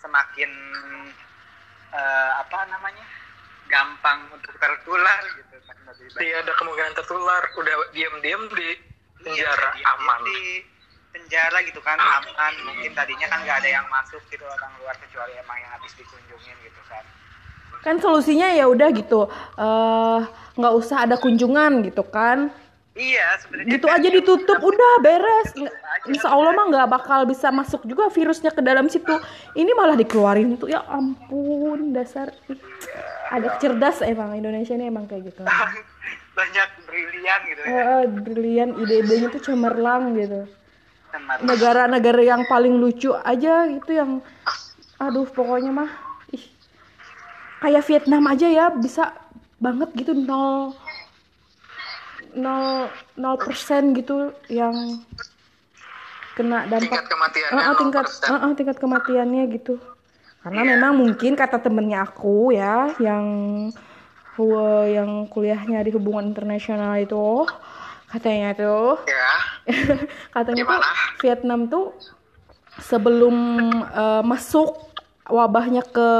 semakin 0.00 0.50
eh, 1.96 2.30
apa 2.36 2.58
namanya 2.68 3.04
gampang 3.66 4.30
untuk 4.30 4.52
tertular 4.54 5.20
gitu 5.32 5.56
kan 5.60 5.76
lebih 5.86 6.06
baik 6.06 6.20
Dia 6.20 6.34
ada 6.38 6.52
kemungkinan 6.54 6.92
tertular, 6.94 7.42
udah 7.52 7.74
diam-diam 7.90 8.42
di 8.50 8.68
Iya, 9.18 9.24
penjara 9.24 9.70
dia- 9.72 9.88
aman. 9.90 10.18
di 10.22 10.40
penjara 11.08 11.58
gitu 11.62 11.80
kan 11.80 11.96
aman 11.96 12.52
mungkin 12.62 12.92
tadinya 12.92 13.26
kan 13.26 13.40
nggak 13.40 13.58
ada 13.58 13.70
yang 13.72 13.86
masuk 13.88 14.20
gitu 14.28 14.44
orang 14.44 14.70
luar 14.76 14.94
kecuali 14.94 15.32
emang 15.34 15.56
yang 15.56 15.72
habis 15.72 15.92
dikunjungin 15.94 16.56
gitu 16.62 16.80
kan 16.86 17.02
Kan 17.78 17.96
solusinya 17.96 18.50
ya 18.50 18.66
udah 18.66 18.88
gitu. 18.92 19.24
eh, 19.56 20.20
nggak 20.54 20.74
usah 20.74 21.04
ada 21.04 21.16
kunjungan 21.16 21.80
gitu 21.82 22.02
kan. 22.04 22.50
Iya 22.96 23.36
sebenarnya 23.44 23.76
gitu 23.76 23.86
aja 23.86 24.08
ditutup 24.08 24.58
udah 24.58 24.92
beres. 25.04 25.52
Insya 26.08 26.32
Allah 26.32 26.56
mah 26.56 26.66
nggak 26.72 26.88
bakal 26.88 27.28
bisa 27.28 27.52
masuk 27.52 27.84
juga 27.84 28.08
virusnya 28.08 28.50
ke 28.50 28.64
dalam 28.64 28.88
situ. 28.88 29.12
Ini 29.52 29.70
malah 29.76 29.94
dikeluarin 29.94 30.56
tuh 30.56 30.72
ya 30.72 30.80
ampun 30.88 31.92
dasar. 31.92 32.32
Ada 33.28 33.60
cerdas 33.60 34.00
emang 34.00 34.32
Indonesia 34.34 34.72
ini 34.72 34.88
emang 34.88 35.04
kayak 35.04 35.28
gitu. 35.28 35.44
Banyak 36.38 36.68
brilian 36.88 37.40
gitu 37.52 37.60
ya. 37.62 37.72
Eh, 37.76 38.04
brilian 38.08 38.70
ide-idenya 38.80 39.28
tuh 39.28 39.42
cemerlang 39.44 40.16
gitu. 40.16 40.48
Negara-negara 41.44 42.20
yang 42.24 42.44
paling 42.48 42.76
lucu 42.76 43.12
aja 43.12 43.68
gitu 43.68 43.92
yang 43.92 44.10
aduh 44.96 45.28
pokoknya 45.28 45.72
mah 45.72 45.90
ih. 46.32 46.44
Kayak 47.60 47.84
Vietnam 47.88 48.24
aja 48.28 48.48
ya 48.48 48.68
bisa 48.72 49.16
banget 49.56 49.88
gitu 49.96 50.12
nol 50.12 50.76
nol 52.36 52.86
nol 53.16 53.36
persen 53.36 53.90
gitu 53.92 54.30
yang 54.46 55.00
kena 56.36 56.68
dampak. 56.68 56.84
Tingkat 56.84 57.06
kematiannya 57.08 57.56
Ah, 57.56 57.64
ah, 57.64 57.74
tingkat 57.74 58.06
0%. 58.06 58.28
ah, 58.28 58.38
ah, 58.38 58.52
tingkat 58.52 58.76
kematiannya 58.76 59.42
gitu. 59.50 59.74
Karena 60.38 60.62
memang 60.62 60.92
mungkin 60.94 61.32
kata 61.34 61.58
temennya 61.58 62.04
aku 62.04 62.52
ya 62.52 62.92
yang 62.98 63.24
hu- 64.36 64.54
yang 64.86 65.26
kuliahnya 65.26 65.80
di 65.80 65.90
hubungan 65.90 66.28
internasional 66.28 66.94
itu 66.94 67.48
katanya 68.06 68.54
tuh 68.54 69.00
Ya, 69.02 69.32
katanya 70.30 70.62
tuh 70.62 70.78
Gimana? 70.78 71.18
Vietnam 71.18 71.60
tuh 71.66 71.96
sebelum 72.78 73.34
eh, 73.82 74.22
masuk 74.22 74.76
wabahnya 75.26 75.82
ke 75.82 76.10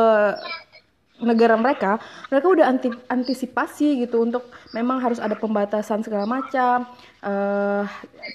negara 1.22 1.56
mereka, 1.56 1.96
mereka 2.28 2.46
udah 2.52 2.66
anti, 2.68 2.88
antisipasi 3.08 4.04
gitu 4.04 4.20
untuk 4.20 4.52
memang 4.76 5.00
harus 5.00 5.16
ada 5.16 5.32
pembatasan 5.32 6.04
segala 6.04 6.28
macam, 6.28 6.84
eh, 7.24 7.84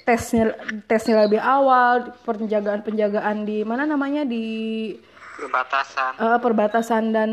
tesnya 0.02 0.56
tesnya 0.90 1.26
lebih 1.26 1.38
awal, 1.38 2.10
penjagaan 2.26 2.82
penjagaan 2.82 3.46
di 3.46 3.62
mana 3.62 3.86
namanya 3.86 4.26
di 4.26 4.44
perbatasan 5.38 6.10
eh, 6.18 6.38
perbatasan 6.42 7.02
dan 7.14 7.30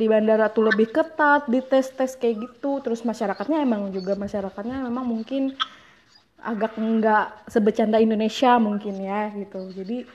di 0.00 0.06
bandara 0.08 0.48
tuh 0.48 0.72
lebih 0.72 0.88
ketat, 0.88 1.44
di 1.48 1.60
tes 1.60 1.92
tes 1.92 2.16
kayak 2.16 2.48
gitu, 2.48 2.80
terus 2.80 3.04
masyarakatnya 3.04 3.60
emang 3.60 3.92
juga 3.92 4.16
masyarakatnya 4.16 4.80
memang 4.88 5.04
mungkin 5.04 5.52
agak 6.46 6.78
enggak 6.78 7.32
sebecanda 7.50 7.98
Indonesia 7.98 8.56
mungkin 8.56 9.02
ya 9.02 9.34
gitu. 9.34 9.72
Jadi 9.74 10.06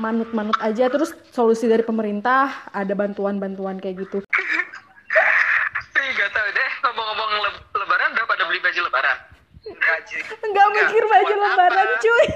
manut-manut 0.00 0.56
aja. 0.64 0.88
Terus 0.88 1.12
solusi 1.28 1.68
dari 1.68 1.84
pemerintah 1.84 2.72
ada 2.72 2.96
bantuan-bantuan 2.96 3.76
kayak 3.76 4.08
gitu. 4.08 4.24
Nggak 6.00 6.30
tahu 6.32 6.48
deh 6.56 6.70
ngomong-ngomong 6.88 7.30
le 7.44 7.50
lebaran 7.76 8.08
udah 8.16 8.24
pada 8.24 8.42
beli 8.48 8.60
baju 8.64 8.80
lebaran? 8.88 9.16
Nggak 10.40 10.68
mikir 10.72 11.02
baju 11.04 11.34
lebaran 11.36 11.88
apa? 11.92 12.00
cuy. 12.00 12.26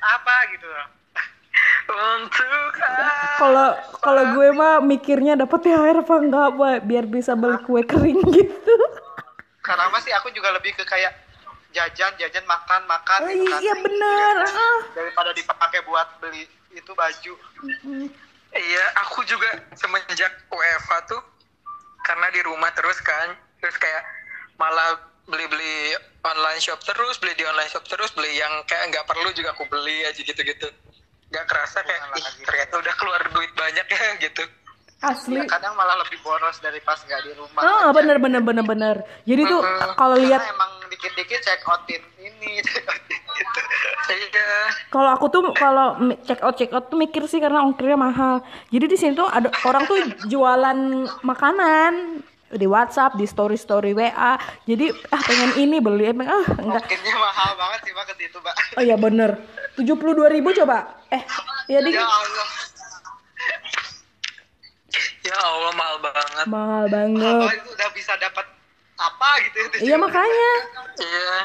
Apa 0.00 0.34
gitu. 0.56 0.68
Kalau 3.38 3.68
kalau 4.04 4.24
gue 4.36 4.48
mah 4.52 4.80
mikirnya 4.84 5.36
dapat 5.36 5.64
THR 5.64 6.00
ya, 6.00 6.04
apa 6.04 6.14
enggak? 6.20 6.48
Biar 6.84 7.04
bisa 7.08 7.32
beli 7.36 7.60
kue 7.64 7.84
kering 7.84 8.20
gitu. 8.32 8.76
Karena 9.64 10.00
sih? 10.00 10.12
Aku 10.16 10.32
juga 10.32 10.52
lebih 10.52 10.76
ke 10.76 10.84
kayak 10.84 11.27
jajan 11.78 12.12
jajan 12.18 12.46
makan 12.50 12.82
makan 12.90 13.20
oh, 13.22 13.30
gitu 13.30 13.44
kan. 13.46 13.60
iya 13.62 13.74
bener 13.78 14.34
ah. 14.50 14.78
daripada 14.98 15.30
dipakai 15.30 15.80
buat 15.86 16.08
beli 16.18 16.42
itu 16.74 16.92
baju 16.98 17.34
Iya, 18.48 18.84
aku 19.04 19.28
juga 19.28 19.60
semenjak 19.76 20.32
WFH 20.48 20.92
tuh 21.04 21.20
karena 22.00 22.32
di 22.32 22.40
rumah 22.40 22.72
terus 22.72 22.96
kan, 23.04 23.36
terus 23.60 23.76
kayak 23.76 24.00
malah 24.56 24.96
beli-beli 25.28 25.92
online 26.24 26.56
shop 26.56 26.80
terus, 26.80 27.20
beli 27.20 27.36
di 27.36 27.44
online 27.44 27.68
shop 27.68 27.84
terus, 27.84 28.08
beli 28.16 28.32
yang 28.40 28.64
kayak 28.64 28.88
nggak 28.88 29.04
perlu 29.04 29.28
juga 29.36 29.52
aku 29.52 29.68
beli 29.68 30.00
aja 30.08 30.16
gitu-gitu. 30.16 30.64
Nggak 31.28 31.44
kerasa 31.44 31.84
kayak, 31.84 32.00
ih 32.16 32.24
lagi. 32.24 32.40
ternyata 32.48 32.74
udah 32.80 32.94
keluar 32.96 33.22
duit 33.36 33.52
banyak 33.52 33.84
ya 33.84 34.04
gitu. 34.24 34.44
Asli. 34.98 35.38
Ya, 35.38 35.46
kadang 35.46 35.78
malah 35.78 35.94
lebih 36.02 36.18
boros 36.26 36.58
dari 36.58 36.82
pas 36.82 36.98
nggak 36.98 37.20
di 37.22 37.32
rumah 37.38 37.62
ah 37.62 37.90
aja. 37.90 37.94
bener 37.94 38.16
bener 38.18 38.42
bener 38.42 38.64
bener. 38.66 38.96
Jadi 39.22 39.42
tuh 39.46 39.62
kalau 39.94 40.18
lihat 40.18 40.42
emang 40.42 40.72
dikit-dikit 40.90 41.38
check 41.42 41.62
outin 41.70 42.02
ini. 42.18 42.58
Check 42.66 42.82
outin 42.82 43.20
itu 43.38 43.60
Iya, 44.08 44.50
kalau 44.90 45.10
aku 45.14 45.26
tuh 45.30 45.42
kalau 45.54 45.94
check 46.26 46.40
out 46.42 46.56
check 46.58 46.72
out 46.74 46.90
tuh 46.90 46.98
mikir 46.98 47.22
sih 47.30 47.38
karena 47.38 47.62
ongkirnya 47.62 47.94
mahal. 47.94 48.42
Jadi 48.74 48.84
di 48.90 48.96
sini 48.98 49.12
tuh 49.14 49.28
ada 49.30 49.52
orang 49.62 49.86
tuh 49.86 49.98
jualan 50.26 50.78
makanan 51.22 52.24
di 52.48 52.64
WhatsApp 52.64 53.20
di 53.20 53.28
story 53.28 53.60
story 53.60 53.92
WA 53.92 54.40
jadi 54.64 54.88
ah 55.12 55.20
pengen 55.20 55.60
ini 55.60 55.84
beli 55.84 56.08
emang 56.10 56.32
ah 56.32 56.46
enggak. 56.56 56.80
Mungkinnya 56.88 57.14
mahal 57.20 57.50
banget 57.60 57.80
sih 57.84 57.92
pak 57.92 58.04
ke 58.08 58.14
situ 58.16 58.38
pak. 58.40 58.54
Oh 58.80 58.82
iya 58.82 58.96
bener. 58.96 59.30
72.000 59.76 60.34
ribu 60.34 60.48
coba. 60.56 60.98
Eh 61.12 61.22
ya 61.68 61.78
di 61.84 61.92
ya 61.92 62.02
Allah 62.02 62.48
ya 65.28 65.36
Allah 65.36 65.72
mahal 65.76 65.96
banget. 66.00 66.46
mahal 66.48 66.84
banget. 66.88 67.60
itu 67.60 67.68
udah 67.76 67.88
bisa 67.92 68.12
dapat 68.16 68.46
apa 68.98 69.28
gitu 69.46 69.56
itu 69.68 69.76
iya 69.86 69.96
makanya. 70.00 70.52
Iya, 70.98 71.38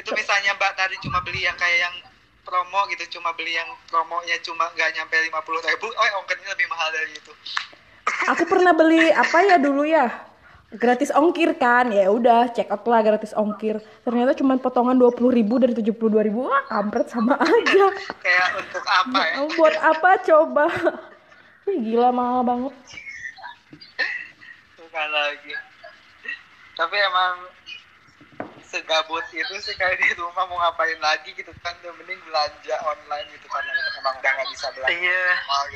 itu 0.00 0.10
misalnya 0.16 0.56
mbak 0.56 0.72
tadi 0.78 0.96
cuma 1.04 1.20
beli 1.20 1.44
yang 1.44 1.56
kayak 1.60 1.90
yang 1.90 1.96
promo 2.40 2.88
gitu 2.88 3.20
cuma 3.20 3.36
beli 3.36 3.52
yang 3.52 3.68
promonya 3.92 4.40
cuma 4.40 4.72
nggak 4.72 4.90
nyampe 4.96 5.14
lima 5.20 5.44
puluh 5.44 5.60
ribu 5.60 5.92
oh 5.92 6.08
ongkirnya 6.24 6.48
lebih 6.56 6.66
mahal 6.72 6.88
dari 6.94 7.12
itu. 7.12 7.32
Aku 8.32 8.48
pernah 8.48 8.72
beli 8.72 9.12
apa 9.12 9.38
ya 9.44 9.56
dulu 9.60 9.84
ya? 9.84 10.08
Gratis 10.70 11.10
ongkir 11.10 11.58
kan? 11.58 11.90
Ya 11.90 12.06
udah 12.08 12.54
check 12.54 12.70
out 12.70 12.86
lah 12.86 13.02
gratis 13.02 13.34
ongkir. 13.34 13.82
Ternyata 14.06 14.38
cuma 14.38 14.54
potongan 14.54 14.94
20.000 14.94 15.18
ribu 15.34 15.58
dari 15.58 15.74
72.000 15.74 16.26
ribu. 16.30 16.46
Wah 16.46 16.62
kampret 16.70 17.10
sama 17.10 17.34
aja. 17.34 17.86
Kayak 18.22 18.48
untuk 18.54 18.84
apa 18.86 19.20
ya? 19.26 19.36
Buat 19.58 19.76
apa 19.82 20.10
coba 20.22 20.64
Ih, 21.68 21.78
gila 21.84 22.08
mahal 22.14 22.40
banget. 22.46 22.74
Bukan 24.80 25.08
lagi. 25.12 25.52
Tapi 26.78 26.96
emang 26.96 27.34
segabut 28.64 29.26
itu 29.34 29.54
sih 29.60 29.74
kayak 29.76 29.98
di 29.98 30.14
rumah 30.16 30.46
mau 30.46 30.56
ngapain 30.56 30.96
lagi 31.02 31.34
gitu 31.36 31.52
kan. 31.60 31.76
Udah 31.84 31.92
mending 32.00 32.20
belanja 32.24 32.74
online 32.86 33.26
gitu 33.36 33.46
karena 33.50 33.72
emang 34.00 34.14
udah 34.16 34.30
nggak 34.32 34.48
bisa 34.54 34.66
belanja 34.72 34.96
iya. 34.96 35.24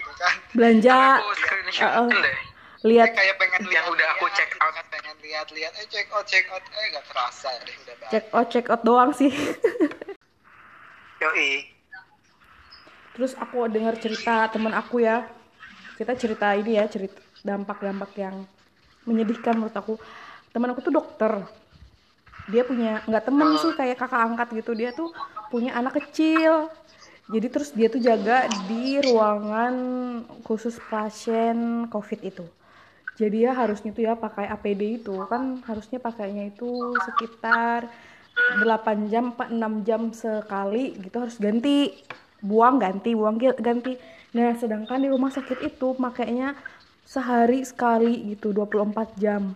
gitu 0.01 0.13
kan. 0.17 0.35
Belanja. 0.57 0.97
Aku 1.21 1.33
screenshot 1.37 1.93
deh. 2.09 2.39
lihat. 2.85 3.17
Kayak 3.17 3.37
pengen 3.41 3.61
Yang 3.65 3.71
lihat 3.73 3.85
udah 3.93 4.07
aku 4.17 4.27
check 4.33 4.51
out. 4.61 4.73
kan. 4.73 4.85
Pengen 4.89 5.17
lihat-lihat 5.21 5.73
eh 5.77 5.87
check 5.93 6.09
out 6.15 6.25
check 6.25 6.47
out. 6.49 6.65
Eh 6.65 6.85
nggak 6.97 7.05
terasa 7.13 7.49
deh 7.69 7.75
udah 7.85 7.95
balik 8.01 8.11
check 8.13 8.27
out 8.33 8.47
check 8.49 8.67
out 8.73 8.83
doang 8.87 9.11
sih. 9.13 9.33
Yoi. 11.25 11.73
terus 13.15 13.33
aku 13.39 13.71
dengar 13.71 13.95
cerita 14.03 14.51
teman 14.51 14.75
aku 14.75 14.99
ya 14.99 15.23
kita 15.95 16.13
cerita 16.19 16.53
ini 16.59 16.79
ya 16.79 16.85
cerita 16.91 17.19
dampak-dampak 17.45 18.11
yang 18.19 18.43
menyedihkan 19.05 19.55
menurut 19.55 19.77
aku. 19.77 19.95
Teman 20.51 20.73
aku 20.73 20.81
tuh 20.83 20.95
dokter. 20.95 21.45
Dia 22.49 22.65
punya 22.65 23.01
nggak 23.09 23.25
temen 23.25 23.49
sih 23.61 23.73
kayak 23.77 23.97
kakak 24.01 24.21
angkat 24.21 24.49
gitu. 24.65 24.73
Dia 24.77 24.91
tuh 24.93 25.13
punya 25.53 25.77
anak 25.77 26.01
kecil. 26.01 26.73
Jadi 27.25 27.47
terus 27.49 27.73
dia 27.73 27.89
tuh 27.89 28.05
jaga 28.05 28.45
di 28.69 29.01
ruangan 29.01 29.75
khusus 30.45 30.77
pasien 30.93 31.89
covid 31.89 32.21
itu. 32.21 32.45
Jadi 33.15 33.47
ya 33.47 33.55
harusnya 33.55 33.95
tuh 33.95 34.05
ya 34.05 34.13
pakai 34.19 34.51
APD 34.51 35.01
itu. 35.01 35.15
Kan 35.31 35.63
harusnya 35.65 36.03
pakainya 36.03 36.51
itu 36.53 36.69
sekitar 37.01 37.89
8 38.61 39.09
jam 39.09 39.31
4 39.33 39.55
6 39.57 39.87
jam 39.89 40.03
sekali 40.13 40.97
gitu 41.01 41.17
harus 41.23 41.37
ganti. 41.41 41.97
Buang 42.45 42.77
ganti 42.77 43.17
buang 43.17 43.41
ganti 43.41 43.97
nah 44.35 44.51
sedangkan 44.59 44.99
di 44.99 45.09
rumah 45.09 45.31
sakit 45.31 45.63
itu 45.63 45.95
makainya 45.97 46.59
sehari 47.07 47.63
sekali 47.63 48.35
gitu 48.35 48.51
24 48.51 49.15
jam. 49.21 49.55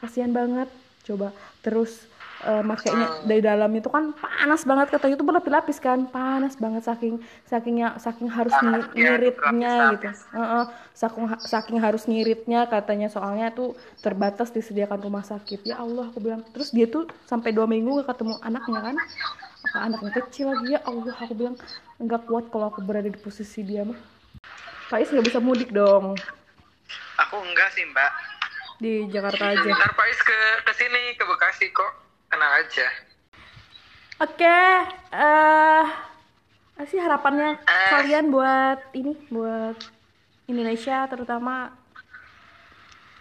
Kasihan 0.00 0.32
banget. 0.32 0.70
Coba 1.02 1.34
terus 1.66 2.06
eh, 2.46 2.62
makainya 2.62 3.26
dari 3.26 3.42
dalam 3.42 3.70
itu 3.74 3.90
kan 3.90 4.14
panas 4.14 4.62
banget 4.62 4.94
katanya 4.94 5.14
itu 5.18 5.26
berlapis-lapis 5.26 5.78
kan. 5.82 6.06
Panas 6.06 6.54
banget 6.54 6.86
saking 6.86 7.18
sakingnya 7.50 7.98
saking 7.98 8.30
harus 8.30 8.54
ya, 8.54 8.86
ngiritnya 8.94 9.74
gitu 9.98 10.06
berlapis-lapis. 10.06 10.18
Heeh, 10.30 10.64
saking 10.94 11.24
saking 11.42 11.78
harus 11.82 12.02
ngiritnya 12.06 12.60
katanya 12.70 13.10
soalnya 13.10 13.50
tuh 13.50 13.74
terbatas 13.98 14.54
disediakan 14.54 15.02
rumah 15.02 15.26
sakit. 15.26 15.66
Ya 15.66 15.82
Allah 15.82 16.06
aku 16.08 16.22
bilang 16.22 16.46
terus 16.54 16.70
dia 16.70 16.86
tuh 16.86 17.10
sampai 17.26 17.50
dua 17.50 17.66
minggu 17.66 18.02
gak 18.02 18.14
ketemu 18.14 18.38
anaknya 18.46 18.80
kan? 18.80 18.96
Apa 19.62 19.78
anaknya 19.90 20.10
kecil 20.22 20.54
lagi? 20.54 20.78
Ya 20.78 20.80
Allah 20.86 21.14
aku 21.18 21.34
bilang 21.34 21.58
nggak 22.02 22.26
kuat 22.26 22.50
kalau 22.50 22.66
aku 22.68 22.82
berada 22.82 23.06
di 23.06 23.16
posisi 23.16 23.62
dia 23.62 23.86
mah 23.86 23.96
Faiz 24.90 25.08
nggak 25.08 25.26
bisa 25.30 25.38
mudik 25.38 25.70
dong 25.70 26.18
aku 27.16 27.36
enggak 27.40 27.70
sih 27.72 27.86
mbak 27.86 28.10
di 28.82 29.06
Jakarta 29.08 29.54
aja 29.54 29.62
Ntar 29.62 29.94
Pais 29.94 30.18
ke 30.18 30.38
ke 30.66 30.72
sini 30.74 31.14
ke 31.14 31.22
Bekasi 31.22 31.70
kok. 31.70 31.92
Tenang 32.26 32.52
aja. 32.58 32.86
Oke, 34.18 34.58
eh 35.14 35.84
apa 36.72 36.90
sih 36.90 36.98
harapannya 36.98 37.62
Eh. 37.62 37.90
kalian 37.94 38.34
buat 38.34 38.90
ini, 38.90 39.14
buat 39.30 39.78
Indonesia 40.50 41.06
terutama 41.06 41.70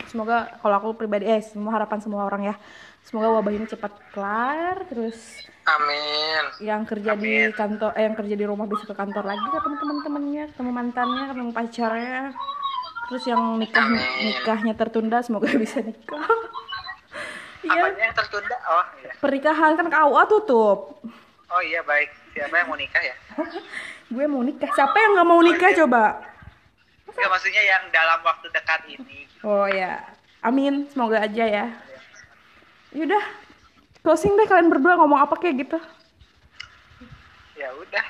semoga 0.10 0.50
kalau 0.66 0.76
aku 0.82 0.90
pribadi 0.98 1.30
eh 1.30 1.46
semua 1.46 1.78
harapan 1.78 2.02
semua 2.02 2.26
orang 2.26 2.42
ya. 2.42 2.56
Semoga 3.06 3.30
wabah 3.30 3.54
ini 3.54 3.70
cepat 3.70 3.94
kelar 4.10 4.82
terus 4.90 5.46
Amin. 5.62 6.44
yang 6.60 6.82
kerja 6.84 7.14
di 7.14 7.54
kantor 7.54 7.94
eh 7.94 8.04
yang 8.04 8.18
kerja 8.18 8.34
di 8.34 8.46
rumah 8.46 8.66
bisa 8.66 8.84
ke 8.84 8.94
kantor 8.94 9.24
lagi 9.24 9.46
ketemu 9.46 9.76
teman-temannya, 9.78 10.44
ketemu 10.52 10.72
mantannya, 10.74 11.24
ketemu 11.30 11.52
pacarnya. 11.52 12.22
Terus 13.08 13.24
yang 13.28 13.42
nikah 13.56 13.86
Amin. 13.86 14.02
nikahnya 14.24 14.74
tertunda 14.74 15.18
semoga 15.22 15.52
bisa 15.62 15.80
nikah. 15.80 16.26
Iya, 17.62 17.78
apanya 17.78 18.04
yang 18.10 18.16
tertunda 18.18 18.58
oh 18.58 18.86
iya 18.98 19.12
pernikahan 19.22 19.72
kan 19.78 19.86
KUA 19.86 20.24
tutup. 20.26 20.80
oh 21.46 21.62
iya 21.62 21.86
baik 21.86 22.10
siapa 22.34 22.58
yang 22.58 22.68
mau 22.68 22.80
nikah 22.80 23.04
ya 23.04 23.16
Gue 24.12 24.26
mau 24.28 24.44
nikah. 24.44 24.68
Siapa 24.76 24.92
yang 24.92 25.12
nggak 25.16 25.30
mau 25.30 25.40
nikah 25.40 25.72
coba? 25.72 26.04
Enggak 27.08 27.30
maksudnya 27.32 27.64
yang 27.64 27.84
dalam 27.92 28.20
waktu 28.24 28.48
dekat 28.52 28.82
ini 28.90 29.24
Oh 29.42 29.64
ya, 29.66 30.04
amin. 30.42 30.86
Semoga 30.92 31.24
aja 31.24 31.46
ya. 31.48 31.66
Yaudah, 32.92 33.24
closing 34.02 34.34
deh 34.34 34.46
kalian 34.46 34.68
berdua 34.68 34.98
ngomong 34.98 35.20
apa 35.20 35.36
kayak 35.36 35.62
gitu. 35.62 35.78
ya 37.54 37.70
udah 37.76 38.06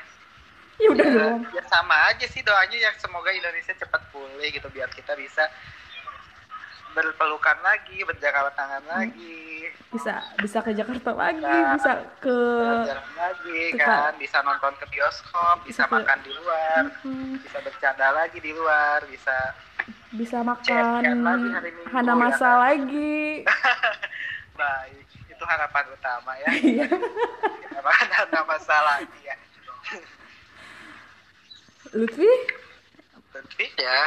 Ya 0.78 0.90
udah 0.90 1.06
ya, 1.06 1.28
ya 1.52 1.64
sama 1.68 1.94
aja 2.08 2.26
sih 2.26 2.42
doanya 2.42 2.74
yang 2.82 2.96
semoga 2.98 3.30
Indonesia 3.30 3.70
cepat 3.72 4.02
pulih 4.10 4.50
gitu 4.50 4.66
biar 4.68 4.90
kita 4.90 5.14
bisa 5.14 5.46
berpelukan 6.92 7.54
lagi 7.62 8.02
berjalan 8.02 8.50
tangan 8.52 8.82
lagi 8.86 9.70
Bisa 9.88 10.20
bisa 10.36 10.60
ke 10.60 10.74
Jakarta 10.74 11.14
lagi, 11.14 11.38
Bisa. 11.40 11.72
bisa 11.78 11.92
ke 12.18 12.38
lagi 13.14 13.62
Kita- 13.72 13.86
kan 14.10 14.14
bisa 14.18 14.38
nonton 14.42 14.74
ke 14.76 14.86
bioskop 14.90 15.62
bisa 15.62 15.68
Bisa 15.68 15.84
ke- 15.86 15.94
makan 15.94 16.18
di 16.20 16.32
luar 16.34 16.82
Hmm, 17.00 17.38
bisa 17.38 17.58
bercanda 17.62 18.08
lagi 18.12 18.38
di 18.40 18.52
luar 18.52 19.00
bisa 19.06 19.38
bisa 20.10 20.38
makan 20.42 20.84
lagi 21.22 21.48
hari 21.48 21.70
Minggu, 21.72 21.88
hana 21.90 22.10
ya 22.10 22.16
masa 22.18 22.42
kan? 22.42 22.58
lagi. 22.66 23.46
baik 24.60 25.01
itu 25.42 25.50
harapan 25.50 25.86
utama 25.90 26.32
ya 26.38 26.50
Iya. 26.62 26.86
kita 27.66 27.82
makan 27.82 28.10
ada 28.14 28.40
masalah 28.46 29.02
lagi 29.02 29.20
ya 29.26 29.36
Lutfi, 31.98 32.30
Lutfi 33.34 33.66
Ya. 33.82 34.02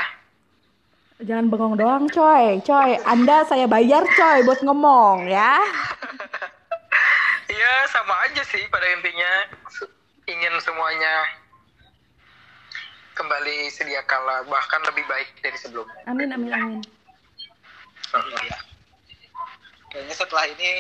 jangan 1.21 1.51
bengong 1.53 1.75
doang, 1.77 2.07
coy. 2.09 2.63
Coy, 2.65 2.97
Anda 3.05 3.45
saya 3.45 3.69
bayar, 3.69 4.07
coy, 4.09 4.41
buat 4.47 4.63
ngomong 4.65 5.27
ya. 5.29 5.59
Iya 7.51 7.75
sama 7.93 8.15
aja 8.25 8.41
sih 8.47 8.63
pada 8.73 8.89
intinya 8.89 9.33
ingin 10.25 10.55
semuanya 10.65 11.15
kembali 13.19 13.69
sedia 13.69 14.01
kala 14.09 14.47
bahkan 14.49 14.81
lebih 14.89 15.05
baik 15.05 15.29
dari 15.45 15.59
sebelumnya. 15.61 15.99
Amin, 16.09 16.31
amin, 16.31 16.51
amin. 16.55 16.81
iya 18.41 18.74
kayaknya 19.95 20.15
setelah 20.15 20.45
ini 20.45 20.73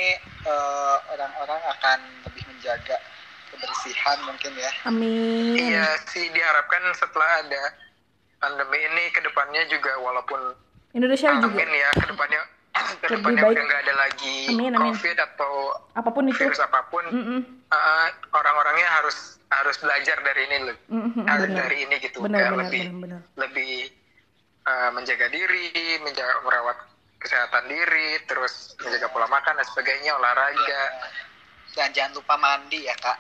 eh, 0.43 0.97
orang-orang 1.09 1.61
akan 1.71 1.99
lebih 2.25 2.43
menjaga 2.45 2.99
kebersihan 3.49 4.19
mungkin 4.23 4.53
ya 4.53 4.71
Amin. 4.85 5.55
Iya 5.55 5.87
sih 6.05 6.27
diharapkan 6.29 6.83
setelah 6.93 7.31
ada 7.41 7.63
pandemi 8.37 8.77
ini 8.77 9.09
ke 9.09 9.23
depannya 9.23 9.63
juga 9.67 9.95
walaupun 9.97 10.41
Indonesia 10.93 11.31
juga. 11.33 11.47
amin 11.49 11.71
ya 11.71 11.89
ke 11.95 12.07
depannya 12.07 12.41
ke 13.01 13.07
depannya 13.09 13.41
baik. 13.41 13.55
udah 13.55 13.63
nggak 13.65 13.83
ada 13.83 13.95
lagi 13.97 14.39
Amin, 14.51 14.73
amin. 14.73 14.91
covid 14.91 15.17
atau 15.17 15.53
Apa 15.95 16.11
pun 16.11 16.27
itu. 16.27 16.35
virus 16.37 16.59
apa 16.59 16.83
pun 16.85 17.05
Mm-mm. 17.07 17.41
uh, 17.69 18.07
orang-orangnya 18.33 18.89
harus 18.93 19.39
harus 19.49 19.79
belajar 19.79 20.19
dari 20.21 20.43
ini 20.45 20.59
loh 20.67 20.77
Mhm, 20.91 21.23
harus 21.25 21.49
dari 21.49 21.77
ini 21.81 21.95
gitu 22.01 22.19
Benar, 22.21 22.35
Kayak 22.37 22.51
benar, 22.51 22.63
lebih 22.67 22.83
benar, 22.85 23.01
benar. 23.01 23.21
lebih 23.39 23.75
uh, 24.65 24.91
menjaga 24.91 25.27
diri 25.31 25.65
menjaga 26.01 26.35
merawat 26.43 26.79
kesehatan 27.25 27.65
diri 27.65 28.21
terus 28.25 28.77
menjaga 28.77 29.09
pola 29.09 29.25
makan 29.27 29.57
dan 29.57 29.67
sebagainya 29.67 30.13
olahraga 30.13 30.83
dan 31.73 31.89
jangan 31.91 32.13
lupa 32.15 32.37
mandi 32.37 32.85
ya 32.85 32.95
kak 32.95 33.19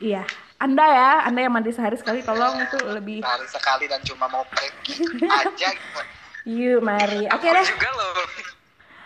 Iya. 0.00 0.24
Anda 0.56 0.80
ya, 0.80 1.10
Anda 1.24 1.44
yang 1.44 1.52
mandi 1.52 1.70
sehari 1.70 1.92
sekali 1.94 2.22
tolong 2.22 2.56
itu 2.58 2.78
lebih 2.86 3.20
sehari 3.20 3.44
sekali 3.46 3.84
dan 3.84 4.00
cuma 4.00 4.24
mau 4.26 4.46
pergi 4.46 4.96
aja 5.44 5.68
gitu 5.68 6.00
Yuk, 6.48 6.80
mari. 6.80 7.28
Oke 7.28 7.44
Aku 7.44 7.52
deh. 7.52 7.66
juga 7.68 7.90
loh 7.92 8.12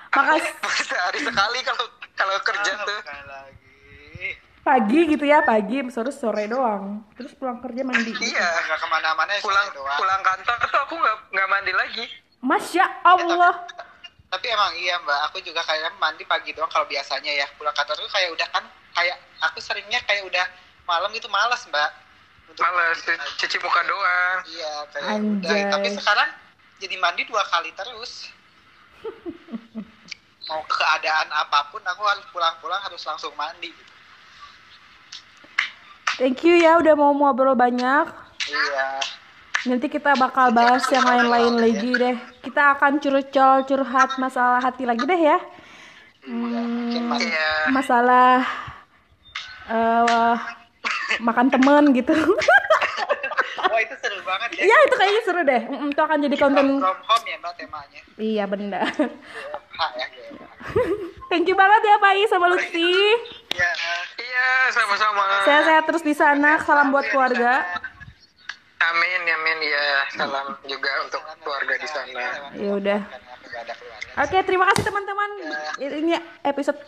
Makasih. 0.09 0.55
sehari 0.87 1.19
sekali 1.19 1.59
kalau 1.63 1.87
kalau 2.15 2.37
kerja 2.41 2.73
tuh 2.79 2.99
Sekali 3.01 3.25
lagi 3.27 3.63
Pagi 4.63 5.01
gitu 5.11 5.25
ya, 5.27 5.43
pagi, 5.43 5.83
sore 5.91 6.09
sore 6.09 6.47
doang. 6.47 7.03
Terus 7.13 7.35
pulang 7.35 7.59
kerja 7.59 7.83
mandi. 7.83 8.15
iya 8.31 8.49
nggak 8.65 8.79
ke 8.79 8.87
mana-mana 8.87 9.31
ya 9.35 9.43
pulang 9.43 9.69
doang. 9.75 9.99
pulang 9.99 10.23
kantor 10.23 10.57
tuh 10.63 10.81
aku 10.81 10.95
nggak 10.95 11.17
nggak 11.33 11.49
mandi 11.49 11.73
lagi 11.75 12.05
Masya 12.39 12.85
Allah. 13.03 13.67
Tapi 14.35 14.51
emang 14.51 14.75
iya 14.75 14.99
mbak. 14.99 15.31
Aku 15.31 15.39
juga 15.47 15.63
kayak 15.63 15.95
mandi 16.03 16.27
pagi 16.27 16.51
doang 16.51 16.67
kalau 16.67 16.91
biasanya 16.91 17.31
ya. 17.31 17.47
Pulang 17.55 17.71
kantor 17.71 17.95
tuh 18.03 18.11
kayak 18.11 18.35
udah 18.35 18.49
kan 18.51 18.67
kayak 18.99 19.15
aku 19.47 19.63
seringnya 19.63 20.03
kayak 20.11 20.27
udah 20.27 20.43
malam 20.91 21.15
itu 21.15 21.31
malas 21.31 21.63
mbak. 21.71 21.91
Untuk 22.51 22.67
mandi. 22.67 23.15
cuci 23.39 23.57
muka 23.63 23.81
doang. 23.87 24.39
Iya 24.51 24.73
kayak 24.91 25.07
udah. 25.23 25.51
Anjay. 25.55 25.71
tapi 25.71 25.89
sekarang 25.95 26.29
jadi 26.83 26.95
mandi 26.99 27.23
dua 27.31 27.47
kali 27.47 27.71
terus. 27.79 28.35
Mau 30.51 30.61
keadaan 30.67 31.31
apa 31.33 31.73
pun 31.73 31.81
aku 31.81 32.03
harus 32.05 32.27
pulang-pulang 32.29 32.77
harus 32.85 33.01
langsung 33.09 33.33
mandi 33.33 33.73
Thank 36.21 36.47
you 36.47 36.55
ya 36.61 36.79
udah 36.79 36.95
mau 36.95 37.11
ngobrol 37.11 37.59
banyak. 37.59 38.07
iya 38.47 38.89
Nanti 39.65 39.89
kita 39.89 40.13
bakal 40.21 40.53
bahas 40.53 40.85
yang 40.93 41.09
lain-lain 41.09 41.55
lagi 41.57 41.91
deh. 41.97 42.17
Kita 42.45 42.77
akan 42.77 43.01
curcol 43.01 43.65
curhat 43.65 44.11
masalah 44.21 44.61
hati 44.61 44.85
lagi 44.85 45.05
deh 45.09 45.17
ya. 45.17 45.39
iya 46.25 47.69
Masalah 47.73 48.45
eh, 49.69 50.35
makan 51.25 51.49
temen 51.49 51.97
gitu. 51.97 52.13
wah 53.73 53.81
itu 53.81 53.95
seru 53.99 54.21
banget 54.23 54.49
ya 54.55 54.63
Iya 54.69 54.77
itu 54.85 54.95
kayaknya 55.01 55.23
seru 55.25 55.41
deh. 55.43 55.63
Mm, 55.65 55.89
Itu 55.97 56.01
akan 56.05 56.19
jadi 56.21 56.37
konten. 56.37 56.67
from 56.79 56.99
home 57.01 57.25
ya 57.25 57.37
temanya 57.57 58.01
Iya 58.21 58.45
benar. 58.45 58.85
Ya 59.97 60.07
GFH. 60.13 60.43
Thank 61.33 61.49
you 61.49 61.57
banget 61.57 61.83
ya 61.89 61.97
Pak 61.99 62.13
I 62.15 62.23
sama 62.29 62.47
Lutfi. 62.53 62.95
ya 63.55 63.71
iya 64.21 64.49
sama-sama 64.71 65.25
Sehat-sehat 65.49 65.85
terus 65.89 66.05
di 66.05 66.13
sana. 66.13 66.61
Salam 66.61 66.93
buat 66.93 67.09
keluarga. 67.09 67.65
Amin 68.87 69.21
amin 69.25 69.59
ya 69.63 69.85
salam 70.13 70.47
juga 70.65 70.91
untuk 71.03 71.23
keluarga 71.41 71.75
di 71.77 71.89
sana 71.89 72.25
Ya 72.55 72.71
udah. 72.75 73.01
Oke, 74.15 74.39
terima 74.43 74.67
kasih 74.71 74.87
teman-teman. 74.87 75.31
Ini 75.79 76.15
episode 76.43 76.79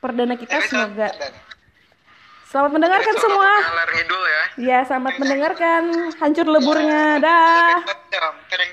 perdana 0.00 0.36
kita 0.36 0.60
semoga 0.64 1.08
selamat 2.44 2.70
mendengarkan 2.70 3.14
Soal 3.16 3.24
semua. 3.24 3.50
ngidul 3.88 4.22
ya 4.22 4.42
Ya, 4.60 4.78
selamat 4.84 5.16
mendengarkan. 5.16 5.82
Hancur 6.20 6.44
leburnya. 6.44 7.16
Dah. 7.18 7.80